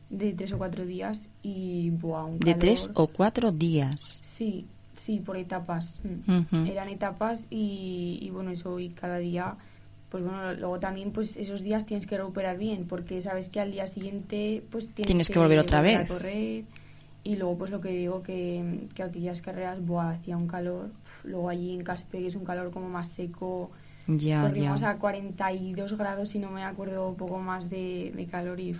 de 0.10 0.32
tres 0.34 0.54
o 0.54 0.58
cuatro 0.58 0.86
días 0.86 1.20
y 1.42 1.90
buah, 1.90 2.24
un 2.26 2.40
De 2.40 2.54
tres 2.56 2.84
calor. 2.84 2.92
o 2.96 3.08
cuatro 3.08 3.52
días. 3.52 4.22
Sí, 4.24 4.66
sí, 4.96 5.20
por 5.20 5.36
etapas. 5.36 6.00
mm. 6.28 6.66
Eran 6.66 6.88
etapas 6.88 7.46
y, 7.50 8.20
y 8.22 8.30
bueno, 8.30 8.52
eso 8.52 8.80
y 8.80 8.90
cada 8.92 9.18
día, 9.18 9.58
pues 10.10 10.24
bueno, 10.24 10.54
luego 10.54 10.80
también 10.80 11.12
pues 11.12 11.36
esos 11.36 11.62
días 11.62 11.86
tienes 11.86 12.08
que 12.08 12.18
recuperar 12.18 12.58
bien 12.58 12.86
porque 12.88 13.22
sabes 13.22 13.50
que 13.50 13.60
al 13.60 13.72
día 13.74 13.88
siguiente 13.88 14.64
pues 14.72 14.86
tienes, 14.94 15.08
Tienes 15.08 15.30
que 15.30 15.40
volver 15.40 15.60
otra 15.60 15.80
a 15.80 15.82
vez. 15.82 16.08
correr 16.08 16.64
y 17.26 17.36
luego 17.36 17.58
pues 17.58 17.72
lo 17.72 17.82
que 17.82 17.90
digo 17.90 18.22
que, 18.24 18.88
que 18.96 19.04
aquellas 19.04 19.42
carreras, 19.42 19.86
buah, 19.86 20.12
hacía 20.12 20.38
un 20.38 20.48
calor. 20.48 20.90
Luego 21.24 21.50
allí 21.50 21.72
en 21.74 21.84
Caspe 21.84 22.26
es 22.28 22.36
un 22.36 22.44
calor 22.46 22.72
como 22.72 22.90
más 22.90 23.08
seco, 23.10 23.72
Ya, 24.08 24.42
corrimos 24.42 24.82
ya. 24.82 24.90
a 24.92 24.98
42 24.98 25.98
grados 25.98 26.30
si 26.30 26.40
no 26.40 26.50
me 26.52 26.64
acuerdo 26.64 27.10
un 27.10 27.16
poco 27.16 27.40
más 27.40 27.70
de, 27.70 28.12
de 28.16 28.26
calor 28.26 28.60
y... 28.60 28.76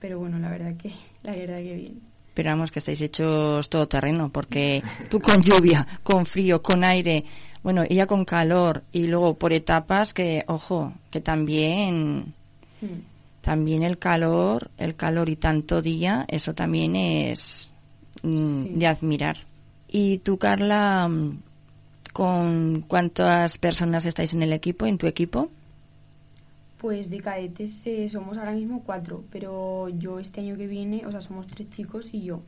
Pero 0.00 0.18
bueno, 0.18 0.38
la 0.38 0.50
verdad 0.50 0.74
que, 0.76 0.90
la 1.22 1.32
verdad 1.32 1.58
que 1.58 1.74
bien. 1.74 2.00
Pero 2.34 2.50
vamos, 2.50 2.72
que 2.72 2.80
estáis 2.80 3.00
hechos 3.00 3.68
todo 3.70 3.86
terreno, 3.86 4.28
porque 4.30 4.82
tú 5.08 5.20
con 5.20 5.40
lluvia, 5.40 5.86
con 6.02 6.26
frío, 6.26 6.60
con 6.60 6.82
aire, 6.82 7.24
bueno, 7.62 7.84
ella 7.88 8.06
con 8.06 8.24
calor 8.24 8.82
y 8.90 9.06
luego 9.06 9.34
por 9.34 9.52
etapas 9.52 10.12
que, 10.12 10.44
ojo, 10.48 10.92
que 11.10 11.20
también, 11.20 12.34
Mm. 12.80 12.86
también 13.40 13.82
el 13.84 13.98
calor, 13.98 14.68
el 14.78 14.96
calor 14.96 15.28
y 15.28 15.36
tanto 15.36 15.80
día, 15.80 16.24
eso 16.28 16.54
también 16.54 16.96
es 16.96 17.70
mm, 18.24 18.62
Sí. 18.64 18.70
de 18.74 18.86
admirar. 18.88 19.36
Y 19.88 20.18
tú, 20.18 20.36
Carla, 20.36 21.06
mm, 21.08 21.38
¿con 22.14 22.80
cuántas 22.88 23.58
personas 23.58 24.06
estáis 24.06 24.32
en 24.32 24.42
el 24.42 24.54
equipo, 24.54 24.86
en 24.86 24.96
tu 24.96 25.06
equipo? 25.06 25.50
Pues 26.78 27.10
de 27.10 27.20
cadetes 27.20 27.86
eh, 27.86 28.08
somos 28.08 28.38
ahora 28.38 28.52
mismo 28.52 28.82
cuatro, 28.84 29.24
pero 29.30 29.88
yo 29.90 30.18
este 30.20 30.40
año 30.40 30.56
que 30.56 30.66
viene, 30.66 31.04
o 31.06 31.10
sea, 31.10 31.20
somos 31.20 31.46
tres 31.46 31.68
chicos 31.70 32.06
y 32.12 32.22
yo. 32.24 32.40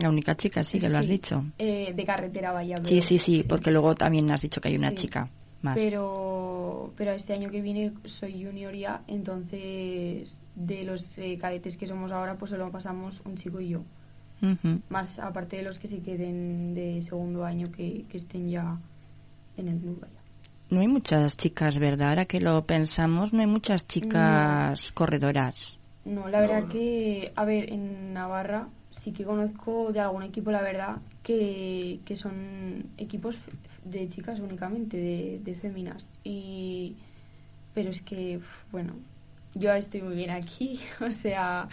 La 0.00 0.10
única 0.10 0.36
chica, 0.36 0.62
sí, 0.62 0.78
que 0.78 0.88
lo 0.90 0.98
has 0.98 1.08
dicho. 1.08 1.42
eh, 1.58 1.92
de 1.94 2.04
carretera 2.04 2.52
vaya. 2.52 2.76
Sí, 2.84 3.00
sí, 3.00 3.18
sí, 3.18 3.44
porque 3.48 3.70
luego 3.70 3.94
también 3.94 4.30
has 4.30 4.42
dicho 4.42 4.60
que 4.60 4.68
hay 4.68 4.76
una 4.76 4.90
Sí. 4.90 4.96
chica 4.96 5.28
más. 5.62 5.74
Pero, 5.76 6.92
pero 6.96 7.12
este 7.12 7.32
año 7.32 7.50
que 7.50 7.60
viene 7.62 7.92
soy 8.04 8.44
junior 8.44 8.74
ya, 8.74 9.00
entonces 9.08 10.34
de 10.54 10.84
los 10.84 11.16
eh, 11.18 11.38
cadetes 11.40 11.76
que 11.76 11.86
somos 11.86 12.12
ahora, 12.12 12.34
pues 12.36 12.50
solo 12.50 12.70
pasamos 12.70 13.20
un 13.24 13.36
chico 13.36 13.60
y 13.60 13.70
yo. 13.70 13.82
Más 14.88 15.18
aparte 15.18 15.56
de 15.56 15.62
los 15.62 15.78
que 15.78 15.88
se 15.88 16.00
queden 16.00 16.74
de 16.74 17.02
segundo 17.02 17.44
año 17.44 17.70
que, 17.72 18.04
que 18.08 18.18
estén 18.18 18.48
ya 18.50 18.78
en 19.56 19.68
el 19.68 19.78
club. 19.80 20.06
No 20.70 20.80
hay 20.80 20.88
muchas 20.88 21.36
chicas, 21.36 21.78
¿verdad? 21.78 22.10
Ahora 22.10 22.24
que 22.26 22.40
lo 22.40 22.66
pensamos, 22.66 23.32
no 23.32 23.40
hay 23.40 23.46
muchas 23.46 23.86
chicas 23.86 24.92
corredoras. 24.92 25.78
No, 26.04 26.28
la 26.28 26.40
verdad 26.40 26.64
No, 26.64 26.68
que, 26.68 27.32
a 27.34 27.44
ver, 27.44 27.72
en 27.72 28.12
Navarra 28.12 28.68
sí 28.90 29.12
que 29.12 29.24
conozco 29.24 29.92
de 29.92 30.00
algún 30.00 30.22
equipo, 30.22 30.50
la 30.50 30.62
verdad, 30.62 30.98
que, 31.22 32.00
que 32.04 32.16
son 32.16 32.92
equipos 32.96 33.36
de 33.84 34.08
chicas 34.08 34.40
únicamente, 34.40 34.96
de, 34.96 35.40
de 35.42 35.54
féminas. 35.56 36.08
Y, 36.24 36.96
pero 37.74 37.90
es 37.90 38.02
que, 38.02 38.40
bueno, 38.70 38.94
yo 39.54 39.72
estoy 39.74 40.02
muy 40.02 40.14
bien 40.16 40.30
aquí, 40.30 40.80
o 41.00 41.10
sea, 41.10 41.68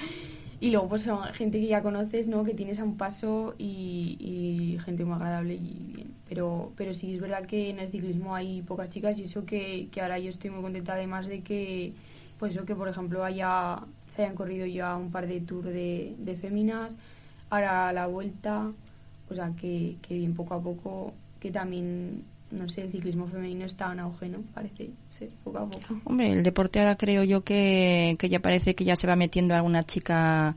y 0.63 0.71
luego 0.71 0.88
pues 0.88 1.06
gente 1.34 1.60
que 1.60 1.67
ya 1.67 1.84
conoces, 1.84 2.30
¿no? 2.30 2.45
Que 2.45 2.54
tienes 2.54 2.80
a 2.80 2.86
un 2.86 2.95
paso 2.95 3.54
y, 3.58 4.15
y 4.17 4.80
gente 4.86 5.04
muy 5.04 5.15
agradable 5.15 5.56
y 5.56 5.91
bien. 5.93 6.15
Pero, 6.30 6.71
pero 6.78 6.93
sí 6.93 7.13
es 7.13 7.19
verdad 7.19 7.45
que 7.45 7.69
en 7.69 7.80
el 7.80 7.91
ciclismo 7.91 8.34
hay 8.34 8.62
pocas 8.62 8.89
chicas 8.89 9.19
y 9.19 9.23
eso 9.23 9.45
que, 9.45 9.89
que 9.91 9.99
ahora 10.02 10.19
yo 10.19 10.30
estoy 10.30 10.52
muy 10.52 10.62
contenta 10.62 10.93
además 10.93 11.28
de 11.28 11.41
que, 11.41 11.91
pues 12.39 12.56
eso 12.56 12.63
que 12.63 12.76
por 12.76 12.88
ejemplo 12.88 13.26
haya, 13.26 13.82
se 14.15 14.21
hayan 14.21 14.36
corrido 14.36 14.65
ya 14.65 14.95
un 14.95 15.12
par 15.12 15.28
de 15.28 15.41
tours 15.41 15.65
de, 15.65 16.15
de 16.17 16.36
féminas, 16.38 16.93
ahora 17.49 17.91
la 17.91 18.08
vuelta, 18.08 18.71
o 19.30 19.36
sea 19.36 19.52
que, 19.60 19.97
que 20.02 20.15
bien 20.15 20.34
poco 20.34 20.54
a 20.54 20.62
poco, 20.63 21.13
que 21.41 21.52
también, 21.52 22.23
no 22.54 22.70
sé, 22.70 22.82
el 22.84 22.92
ciclismo 22.92 23.28
femenino 23.28 23.66
está 23.66 23.92
en 23.92 24.00
auge, 24.00 24.30
¿no? 24.30 24.39
Parece 24.54 24.92
ser, 25.18 25.30
poco 25.44 25.58
a 25.60 25.70
poco. 25.70 26.00
Hombre, 26.06 26.32
el 26.32 26.44
deporte 26.44 26.80
ahora 26.80 26.96
creo 26.96 27.24
yo 27.24 27.44
que, 27.44 28.16
que 28.20 28.30
ya 28.30 28.39
parece 28.39 28.76
que 28.76 28.86
ya 28.86 28.96
se 28.96 29.08
va 29.08 29.16
metiendo 29.16 29.54
alguna 29.56 29.84
chica, 29.84 30.56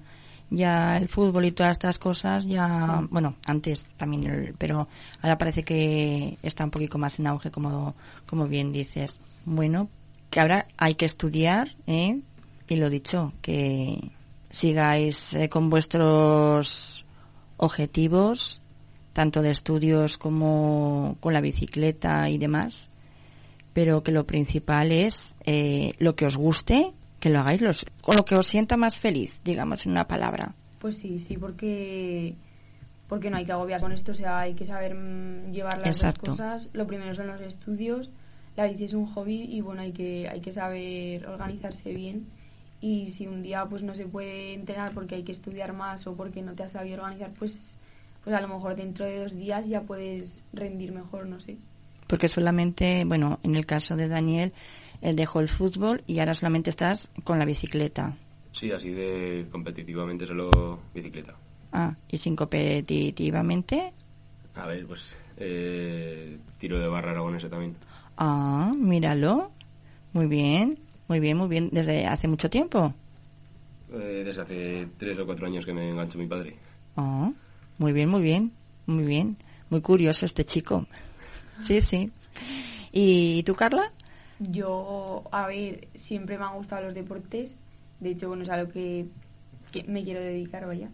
ya 0.51 0.97
el 0.97 1.09
fútbol 1.09 1.45
y 1.47 1.53
todas 1.53 1.73
estas 1.73 1.99
cosas, 1.99 2.45
ya, 2.47 2.99
Sí. 3.01 3.09
bueno, 3.11 3.35
antes 3.47 3.87
también, 3.97 4.25
el- 4.25 4.55
pero 4.57 4.87
ahora 5.23 5.39
parece 5.39 5.63
que 5.65 6.39
está 6.43 6.65
un 6.65 6.71
poquito 6.71 6.99
más 6.99 7.19
en 7.19 7.27
auge, 7.27 7.51
como, 7.51 7.95
como 8.27 8.47
bien 8.47 8.71
dices. 8.73 9.19
Bueno, 9.45 9.89
que 10.31 10.41
ahora 10.41 10.67
hay 10.77 10.95
que 10.95 11.07
estudiar, 11.07 11.69
¿eh? 11.87 12.21
Y 12.69 12.77
lo 12.77 12.91
dicho, 12.91 13.33
que 13.43 14.11
sigáis 14.51 15.35
eh, 15.35 15.49
con 15.49 15.71
vuestros 15.71 17.05
objetivos, 17.57 18.61
tanto 19.17 19.41
de 19.41 19.51
estudios 19.51 20.19
como 20.19 21.17
con 21.21 21.33
la 21.33 21.41
bicicleta 21.41 22.29
y 22.29 22.37
demás, 22.37 22.91
pero 23.73 24.03
que 24.03 24.13
lo 24.13 24.27
principal 24.27 24.93
es 24.93 25.39
eh, 25.47 25.95
lo 25.99 26.15
que 26.15 26.27
os 26.27 26.37
guste, 26.37 26.93
que 27.19 27.31
lo 27.31 27.39
hagáis 27.39 27.63
los, 27.63 27.87
con 28.03 28.15
lo 28.17 28.27
que 28.27 28.35
os 28.35 28.47
sienta 28.47 28.77
más 28.77 29.01
feliz, 29.01 29.41
digamos 29.43 29.87
en 29.87 29.93
una 29.93 30.07
palabra. 30.07 30.55
Pues 30.79 30.99
sí, 30.99 31.19
sí, 31.19 31.39
porque 31.39 32.35
porque 33.09 33.31
no 33.31 33.39
hay 33.39 33.47
que 33.47 33.53
agobiarse 33.53 33.85
con 33.85 33.93
esto, 33.93 34.13
o 34.13 34.15
sea, 34.15 34.41
hay 34.41 34.53
que 34.53 34.67
saber 34.67 34.95
mm, 34.95 35.51
llevar 35.51 35.79
las 35.79 36.03
dos 36.03 36.19
cosas. 36.19 36.69
Lo 36.75 36.87
primero 36.87 37.15
son 37.15 37.29
los 37.29 37.41
estudios, 37.41 38.11
la 38.55 38.67
bici 38.67 38.85
es 38.85 38.93
un 38.93 39.07
hobby 39.07 39.45
y 39.45 39.63
bueno, 39.63 39.81
hay 39.81 39.93
que 39.93 40.29
hay 40.29 40.43
que 40.43 40.53
saber 40.53 41.27
organizarse 41.27 41.91
bien. 41.95 42.27
Y 42.83 43.13
si 43.13 43.27
un 43.27 43.43
día 43.43 43.65
pues 43.65 43.83
no 43.83 43.95
se 43.95 44.05
puede 44.05 44.53
entrenar 44.53 44.93
porque 44.93 45.15
hay 45.15 45.23
que 45.23 45.33
estudiar 45.33 45.73
más 45.73 46.07
o 46.07 46.15
porque 46.15 46.43
no 46.43 46.53
te 46.53 46.65
has 46.65 46.73
sabido 46.73 46.99
organizar, 46.99 47.33
pues 47.39 47.76
pues 48.27 48.35
a 48.37 48.41
lo 48.41 48.49
mejor 48.49 48.75
dentro 48.75 49.05
de 49.05 49.21
dos 49.21 49.37
días 49.37 49.69
ya 49.69 49.83
puedes 49.83 50.43
rendir 50.53 50.91
mejor, 50.91 51.27
no 51.27 51.39
sé. 51.39 51.59
Porque 52.09 52.27
solamente, 52.27 53.05
bueno, 53.05 53.39
en 53.45 53.55
el 53.55 53.67
caso 53.67 53.95
de 53.95 54.09
Daniel, 54.09 54.53
él 55.01 55.15
dejó 55.15 55.39
el 55.39 55.49
fútbol 55.49 56.03
y 56.09 56.19
ahora 56.19 56.35
solamente 56.35 56.71
estás 56.71 57.09
con 57.23 57.39
la 57.39 57.45
bicicleta. 57.45 58.17
Sí, 58.51 58.73
así 58.73 58.91
de 58.91 59.47
competitivamente 59.53 60.27
solo 60.27 60.51
bicicleta. 60.93 61.37
Ah, 61.71 61.95
y 62.09 62.19
sin 62.19 62.35
competitivamente. 62.35 63.93
A 64.57 64.67
ver, 64.67 64.85
pues 64.89 65.17
eh, 65.37 66.37
tiro 66.59 66.81
de 66.81 66.89
barra 66.89 67.13
aragonesa 67.13 67.49
también. 67.49 67.77
Ah, 68.17 68.75
míralo. 68.77 69.53
Muy 70.15 70.27
bien, 70.27 70.81
muy 71.07 71.21
bien, 71.21 71.37
muy 71.37 71.47
bien. 71.47 71.71
Desde 71.71 72.07
hace 72.09 72.27
mucho 72.27 72.51
tiempo. 72.51 72.93
Eh, 73.93 74.25
desde 74.27 74.43
hace 74.43 74.89
tres 74.99 75.17
o 75.21 75.27
cuatro 75.27 75.47
años 75.47 75.65
que 75.65 75.73
me 75.73 75.91
enganchó 75.91 76.19
mi 76.19 76.27
padre. 76.27 76.57
Ah, 76.97 77.31
muy 77.79 77.93
bien, 77.93 78.09
muy 78.09 78.23
bien, 78.23 78.53
muy 78.87 79.05
bien. 79.05 79.37
Muy 79.69 79.81
curioso 79.81 80.25
este 80.27 80.45
chico. 80.45 80.87
Sí, 81.63 81.81
sí. 81.81 82.13
¿Y 82.93 83.43
tú, 83.43 83.55
Carla? 83.55 83.93
Yo, 84.39 85.25
a 85.33 85.47
ver, 85.47 85.89
siempre 85.95 86.39
me 86.39 86.45
han 86.45 86.55
gustado 86.57 86.85
los 86.87 86.95
deportes. 86.95 87.55
De 88.01 88.11
hecho, 88.11 88.29
bueno, 88.29 88.45
es 88.45 88.51
a 88.51 88.59
lo 88.59 88.69
que, 88.69 89.07
que 89.73 89.83
me 89.85 90.05
quiero 90.05 90.21
dedicar, 90.21 90.67
vaya. 90.67 90.89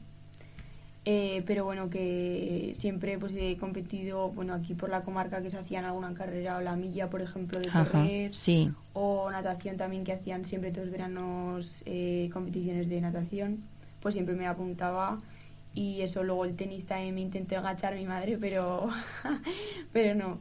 Eh, 1.04 1.42
pero 1.46 1.64
bueno, 1.64 1.90
que 1.90 2.74
siempre 2.78 3.18
pues 3.18 3.32
he 3.36 3.56
competido, 3.56 4.28
bueno, 4.30 4.54
aquí 4.54 4.74
por 4.74 4.88
la 4.88 5.02
comarca 5.02 5.42
que 5.42 5.50
se 5.50 5.58
hacían 5.58 5.84
alguna 5.84 6.14
carrera 6.14 6.58
o 6.58 6.60
la 6.60 6.76
milla, 6.76 7.10
por 7.10 7.20
ejemplo, 7.20 7.58
de 7.58 7.68
Ajá, 7.68 7.84
correr. 7.90 8.32
sí. 8.34 8.70
O 8.92 9.28
natación 9.30 9.76
también, 9.76 10.04
que 10.04 10.12
hacían 10.12 10.44
siempre 10.44 10.70
todos 10.70 10.86
los 10.86 10.92
veranos 10.92 11.82
eh, 11.86 12.30
competiciones 12.32 12.88
de 12.88 13.00
natación. 13.00 13.64
Pues 14.00 14.14
siempre 14.14 14.34
me 14.36 14.46
apuntaba. 14.46 15.20
Y 15.74 16.02
eso, 16.02 16.22
luego 16.22 16.44
el 16.44 16.54
tenis 16.54 16.86
también 16.86 17.14
me 17.14 17.20
intenté 17.22 17.56
agachar 17.56 17.94
mi 17.94 18.04
madre, 18.04 18.36
pero, 18.38 18.90
pero 19.92 20.14
no. 20.14 20.38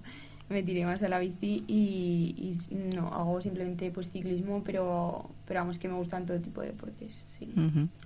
me 0.49 0.63
tiré 0.63 0.85
más 0.85 1.01
a 1.03 1.07
la 1.07 1.19
bici 1.19 1.63
y, 1.67 2.57
y 2.69 2.75
no, 2.95 3.07
hago 3.07 3.41
simplemente 3.41 3.89
pues 3.91 4.11
ciclismo, 4.11 4.61
pero, 4.63 5.29
pero 5.47 5.61
vamos 5.61 5.79
que 5.79 5.87
me 5.87 5.95
gustan 5.95 6.25
todo 6.25 6.39
tipo 6.39 6.61
de 6.61 6.67
deportes, 6.67 7.23
sí. 7.39 7.53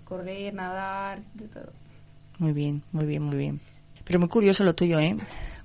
Correr, 0.04 0.54
nadar, 0.54 1.24
de 1.34 1.48
todo. 1.48 1.72
Muy 2.38 2.54
bien, 2.54 2.84
muy 2.92 3.06
bien, 3.06 3.24
muy 3.24 3.38
bien. 3.38 3.60
Pero 4.04 4.20
muy 4.20 4.30
curioso 4.30 4.64
lo 4.64 4.76
tuyo, 4.76 5.00
¿eh? 5.00 5.18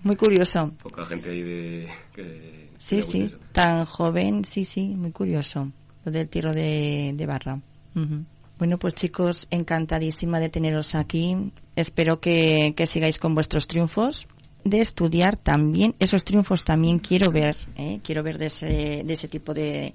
Muy 0.02 0.16
curioso. 0.16 0.72
Poca 0.82 1.04
gente 1.04 1.28
ahí 1.28 1.42
de... 1.42 1.88
Que, 2.14 2.70
Sí, 2.78 2.96
que 2.96 3.02
sí, 3.02 3.36
tan 3.52 3.84
joven, 3.84 4.46
sí, 4.46 4.64
sí, 4.64 4.94
muy 4.96 5.12
curioso. 5.12 5.70
Lo 6.02 6.10
del 6.10 6.30
tiro 6.30 6.54
de, 6.54 7.12
de 7.14 7.26
barra. 7.26 7.60
Ujú. 7.94 8.24
Bueno, 8.60 8.78
pues 8.78 8.94
chicos, 8.94 9.48
encantadísima 9.50 10.38
de 10.38 10.50
teneros 10.50 10.94
aquí. 10.94 11.50
Espero 11.76 12.20
que, 12.20 12.74
sigáis 12.86 13.18
con 13.18 13.34
vuestros 13.34 13.66
triunfos. 13.66 14.28
De 14.64 14.80
estudiar 14.80 15.38
también, 15.38 15.94
esos 15.98 16.24
triunfos 16.24 16.62
también 16.62 16.98
quiero 16.98 17.32
ver, 17.32 17.56
¿eh? 17.76 18.00
quiero 18.04 18.22
ver 18.22 18.36
de 18.36 18.46
ese, 18.48 19.02
de 19.02 19.12
ese 19.14 19.28
tipo 19.28 19.54
de, 19.54 19.94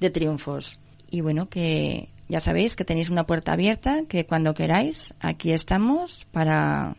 de 0.00 0.08
triunfos. 0.08 0.78
Y 1.10 1.20
bueno, 1.20 1.50
que 1.50 2.08
ya 2.26 2.40
sabéis 2.40 2.74
que 2.74 2.86
tenéis 2.86 3.10
una 3.10 3.26
puerta 3.26 3.52
abierta, 3.52 4.04
que 4.08 4.24
cuando 4.24 4.54
queráis, 4.54 5.12
aquí 5.20 5.52
estamos 5.52 6.26
para 6.32 6.96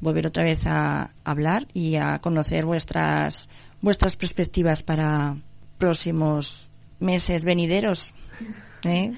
volver 0.00 0.28
otra 0.28 0.44
vez 0.44 0.68
a 0.68 1.16
hablar 1.24 1.66
y 1.74 1.96
a 1.96 2.20
conocer 2.20 2.64
vuestras 2.64 3.48
vuestras 3.80 4.14
perspectivas 4.14 4.84
para 4.84 5.36
próximos 5.78 6.70
meses 7.00 7.42
venideros. 7.42 8.14
¿eh? 8.84 9.14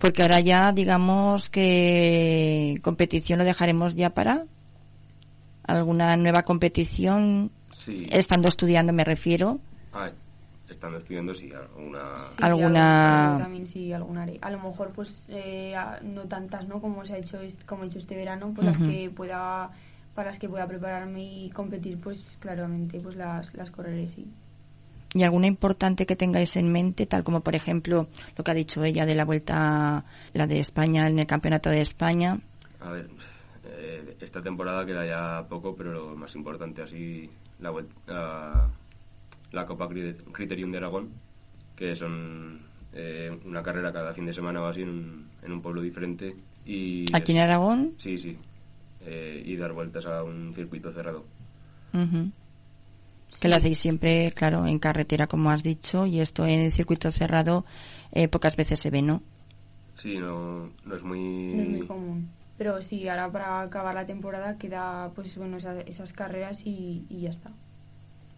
Porque 0.00 0.22
ahora 0.22 0.40
ya 0.40 0.72
digamos 0.72 1.50
que 1.50 2.74
competición 2.82 3.38
lo 3.38 3.44
dejaremos 3.44 3.94
ya 3.94 4.10
para 4.10 4.46
alguna 5.64 6.16
nueva 6.16 6.42
competición, 6.42 7.50
Sí. 7.72 8.06
estando 8.10 8.48
estudiando 8.48 8.92
me 8.92 9.04
refiero. 9.04 9.60
Ah, 9.92 10.08
estando 10.68 10.98
estudiando, 10.98 11.34
sí, 11.34 11.50
alguna... 11.52 12.18
Sí, 12.20 12.34
Alguna- 12.42 13.38
también 13.42 13.66
sí, 13.66 13.92
alguna 13.92 14.22
haré. 14.22 14.38
A 14.40 14.50
lo 14.50 14.58
mejor, 14.60 14.90
pues, 14.92 15.10
eh, 15.28 15.74
no 16.02 16.22
tantas, 16.22 16.66
¿no? 16.66 16.80
Como 16.80 17.04
se 17.04 17.14
ha 17.14 17.18
hecho, 17.18 17.38
como 17.66 17.84
he 17.84 17.86
hecho 17.88 17.98
este 17.98 18.16
verano, 18.16 18.52
pues 18.54 18.66
las 18.66 18.78
que 18.78 19.10
pueda, 19.14 19.70
para 20.14 20.30
las 20.30 20.38
que 20.38 20.48
pueda 20.48 20.66
prepararme 20.66 21.22
y 21.44 21.50
competir, 21.50 21.98
pues, 22.00 22.36
claramente, 22.40 23.00
pues 23.00 23.16
las, 23.16 23.52
las 23.54 23.70
correré, 23.70 24.08
sí. 24.08 24.26
Y 25.14 25.22
alguna 25.22 25.46
importante 25.46 26.06
que 26.06 26.16
tengáis 26.16 26.56
en 26.56 26.70
mente, 26.70 27.06
tal 27.06 27.24
como 27.24 27.40
por 27.40 27.54
ejemplo 27.56 28.08
lo 28.36 28.44
que 28.44 28.50
ha 28.50 28.54
dicho 28.54 28.84
ella 28.84 29.06
de 29.06 29.14
la 29.14 29.24
vuelta, 29.24 30.04
la 30.34 30.46
de 30.46 30.60
España 30.60 31.06
en 31.08 31.18
el 31.18 31.26
Campeonato 31.26 31.68
de 31.70 31.80
España. 31.80 32.38
A 32.80 32.90
ver, 32.90 33.10
eh, 33.64 34.16
esta 34.20 34.40
temporada 34.42 34.86
queda 34.86 35.04
ya 35.06 35.48
poco, 35.48 35.74
pero 35.74 35.92
lo 35.92 36.16
más 36.16 36.34
importante 36.36 36.82
así, 36.82 37.28
la, 37.60 37.72
la, 38.06 38.70
la 39.52 39.66
Copa 39.66 39.88
Cri- 39.88 40.16
Criterium 40.32 40.70
de 40.70 40.78
Aragón, 40.78 41.10
que 41.76 41.96
son 41.96 42.60
eh, 42.92 43.36
una 43.44 43.62
carrera 43.62 43.92
cada 43.92 44.14
fin 44.14 44.26
de 44.26 44.32
semana 44.32 44.62
o 44.62 44.66
así 44.66 44.82
en 44.82 44.88
un, 44.90 45.28
en 45.42 45.52
un 45.52 45.60
pueblo 45.62 45.82
diferente. 45.82 46.34
Y 46.64 47.04
Aquí 47.16 47.32
en 47.32 47.38
Aragón. 47.38 47.94
Sí, 47.98 48.18
sí. 48.18 48.36
Eh, 49.02 49.42
y 49.44 49.56
dar 49.56 49.72
vueltas 49.72 50.04
a 50.06 50.22
un 50.22 50.52
circuito 50.54 50.92
cerrado. 50.92 51.24
Ujú. 51.94 52.30
Que 53.38 53.48
lo 53.48 53.56
hacéis 53.56 53.78
siempre, 53.78 54.32
claro, 54.32 54.66
en 54.66 54.78
carretera, 54.78 55.26
como 55.26 55.50
has 55.50 55.62
dicho, 55.62 56.06
y 56.06 56.20
esto 56.20 56.44
en 56.46 56.60
el 56.60 56.72
circuito 56.72 57.10
cerrado 57.10 57.64
eh, 58.12 58.28
pocas 58.28 58.56
veces 58.56 58.80
se 58.80 58.90
ve, 58.90 59.02
¿no? 59.02 59.22
Sí, 59.96 60.18
no, 60.18 60.70
no 60.84 60.96
es 60.96 61.02
muy... 61.02 61.54
No 61.54 61.62
es 61.62 61.68
muy 61.68 61.86
común. 61.86 62.28
Pero 62.58 62.82
sí, 62.82 63.08
ahora 63.08 63.30
para 63.32 63.60
acabar 63.62 63.94
la 63.94 64.04
temporada 64.06 64.58
queda, 64.58 65.10
pues, 65.14 65.36
bueno, 65.38 65.56
esa- 65.56 65.80
esas 65.80 66.12
carreras 66.12 66.60
y, 66.66 67.06
y 67.08 67.22
ya 67.22 67.30
está. 67.30 67.50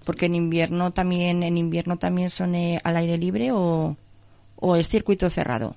Porque 0.04 0.26
en 0.26 0.34
invierno 0.36 0.92
también, 0.92 1.42
en 1.42 1.56
invierno 1.58 1.96
también 1.96 2.30
son 2.30 2.54
eh, 2.54 2.80
al 2.84 2.96
aire 2.96 3.18
libre 3.18 3.50
o, 3.52 3.96
o 4.56 4.76
es 4.76 4.88
circuito 4.88 5.28
cerrado. 5.30 5.76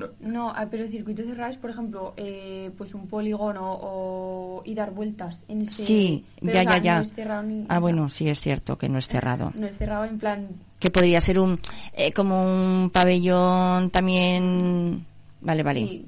No, 0.00 0.28
No, 0.28 0.50
ah, 0.54 0.66
pero 0.70 0.86
circuitos 0.88 1.24
cerrados, 1.26 1.56
por 1.58 1.70
ejemplo, 1.70 2.14
eh, 2.16 2.70
pues 2.76 2.94
un 2.94 3.06
polígono 3.06 3.78
o 3.80 4.62
y 4.64 4.74
dar 4.74 4.90
vueltas 4.92 5.38
en 5.48 5.62
ese... 5.62 5.84
Sí, 5.84 6.24
pero, 6.40 6.52
ya, 6.54 6.60
o 6.60 6.64
sea, 6.64 6.72
ya, 6.78 6.82
ya. 6.82 6.94
No 6.96 7.02
es 7.02 7.12
cerrado 7.12 7.42
ni- 7.42 7.66
Ah, 7.68 7.78
bueno, 7.78 8.08
sí 8.08 8.28
es 8.28 8.40
cierto 8.40 8.76
que 8.78 8.88
no 8.88 8.98
es 8.98 9.06
cerrado. 9.08 9.52
No 9.54 9.66
es 9.66 9.76
cerrado 9.76 10.04
en 10.04 10.18
plan... 10.18 10.48
Que 10.78 10.90
podría 10.90 11.20
ser 11.20 11.38
un, 11.38 11.58
eh, 11.92 12.12
como 12.12 12.42
un 12.44 12.90
pabellón 12.90 13.90
también. 13.90 15.04
Vale, 15.42 15.62
vale. 15.62 15.80
Sí, 15.80 16.06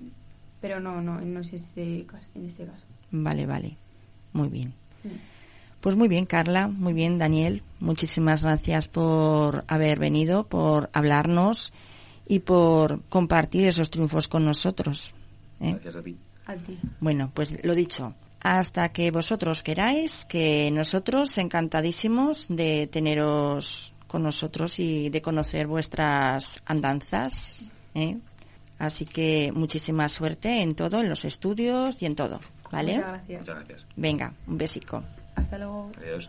pero 0.61 0.81
no, 0.81 1.01
no, 1.03 1.21
no 1.21 1.41
es 1.41 1.53
ese 1.53 2.05
cas- 2.07 2.29
en 2.35 2.47
este 2.49 2.65
caso. 2.65 2.85
Vale, 3.11 3.47
vale. 3.47 3.77
Muy 4.33 4.49
bien. 4.49 4.73
Sí. 5.03 5.11
Pues 5.81 5.97
muy 5.97 6.07
bien, 6.09 6.27
Carla, 6.27 6.69
muy 6.69 6.93
bien, 6.93 7.19
Daniel. 7.19 7.63
Muchísimas 7.81 8.45
gracias 8.45 8.87
por 8.89 9.65
haber 9.67 9.99
venido, 9.99 10.45
por 10.45 10.89
hablarnos 10.93 11.73
y 12.27 12.41
por 12.41 13.03
compartir 13.09 13.67
esos 13.67 13.91
triunfos 13.91 14.29
con 14.29 14.45
nosotros. 14.45 15.15
¿eh? 15.61 15.73
gracias 15.73 15.97
a 15.97 16.03
ti. 16.03 16.17
A 16.47 16.57
ti. 16.57 16.79
Bueno, 17.01 17.31
pues 17.33 17.63
lo 17.65 17.75
dicho. 17.75 18.15
Hasta 18.41 18.89
que 18.93 19.11
vosotros 19.11 19.63
queráis, 19.63 20.25
que 20.25 20.71
nosotros 20.73 21.39
encantadísimos 21.39 22.49
de 22.49 22.89
teneros 22.89 23.95
con 24.09 24.25
nosotros 24.25 24.79
y 24.81 25.11
de 25.11 25.23
conocer 25.23 25.67
vuestras 25.69 26.61
andanzas. 26.67 27.71
¿eh? 27.95 28.19
Así 28.79 29.07
que 29.07 29.53
muchísima 29.55 30.09
suerte 30.09 30.61
en 30.61 30.75
todo, 30.75 31.01
en 31.01 31.09
los 31.09 31.25
estudios 31.25 32.03
y 32.03 32.07
en 32.07 32.17
todo. 32.17 32.41
¿Vale? 32.73 32.97
Muchas 32.97 33.11
gracias. 33.11 33.41
Muchas 33.41 33.57
gracias. 33.57 33.87
Venga, 33.97 34.35
un 34.47 34.59
besico. 34.59 35.05
Hasta 35.37 35.59
luego. 35.59 35.93
Adiós. 35.99 36.29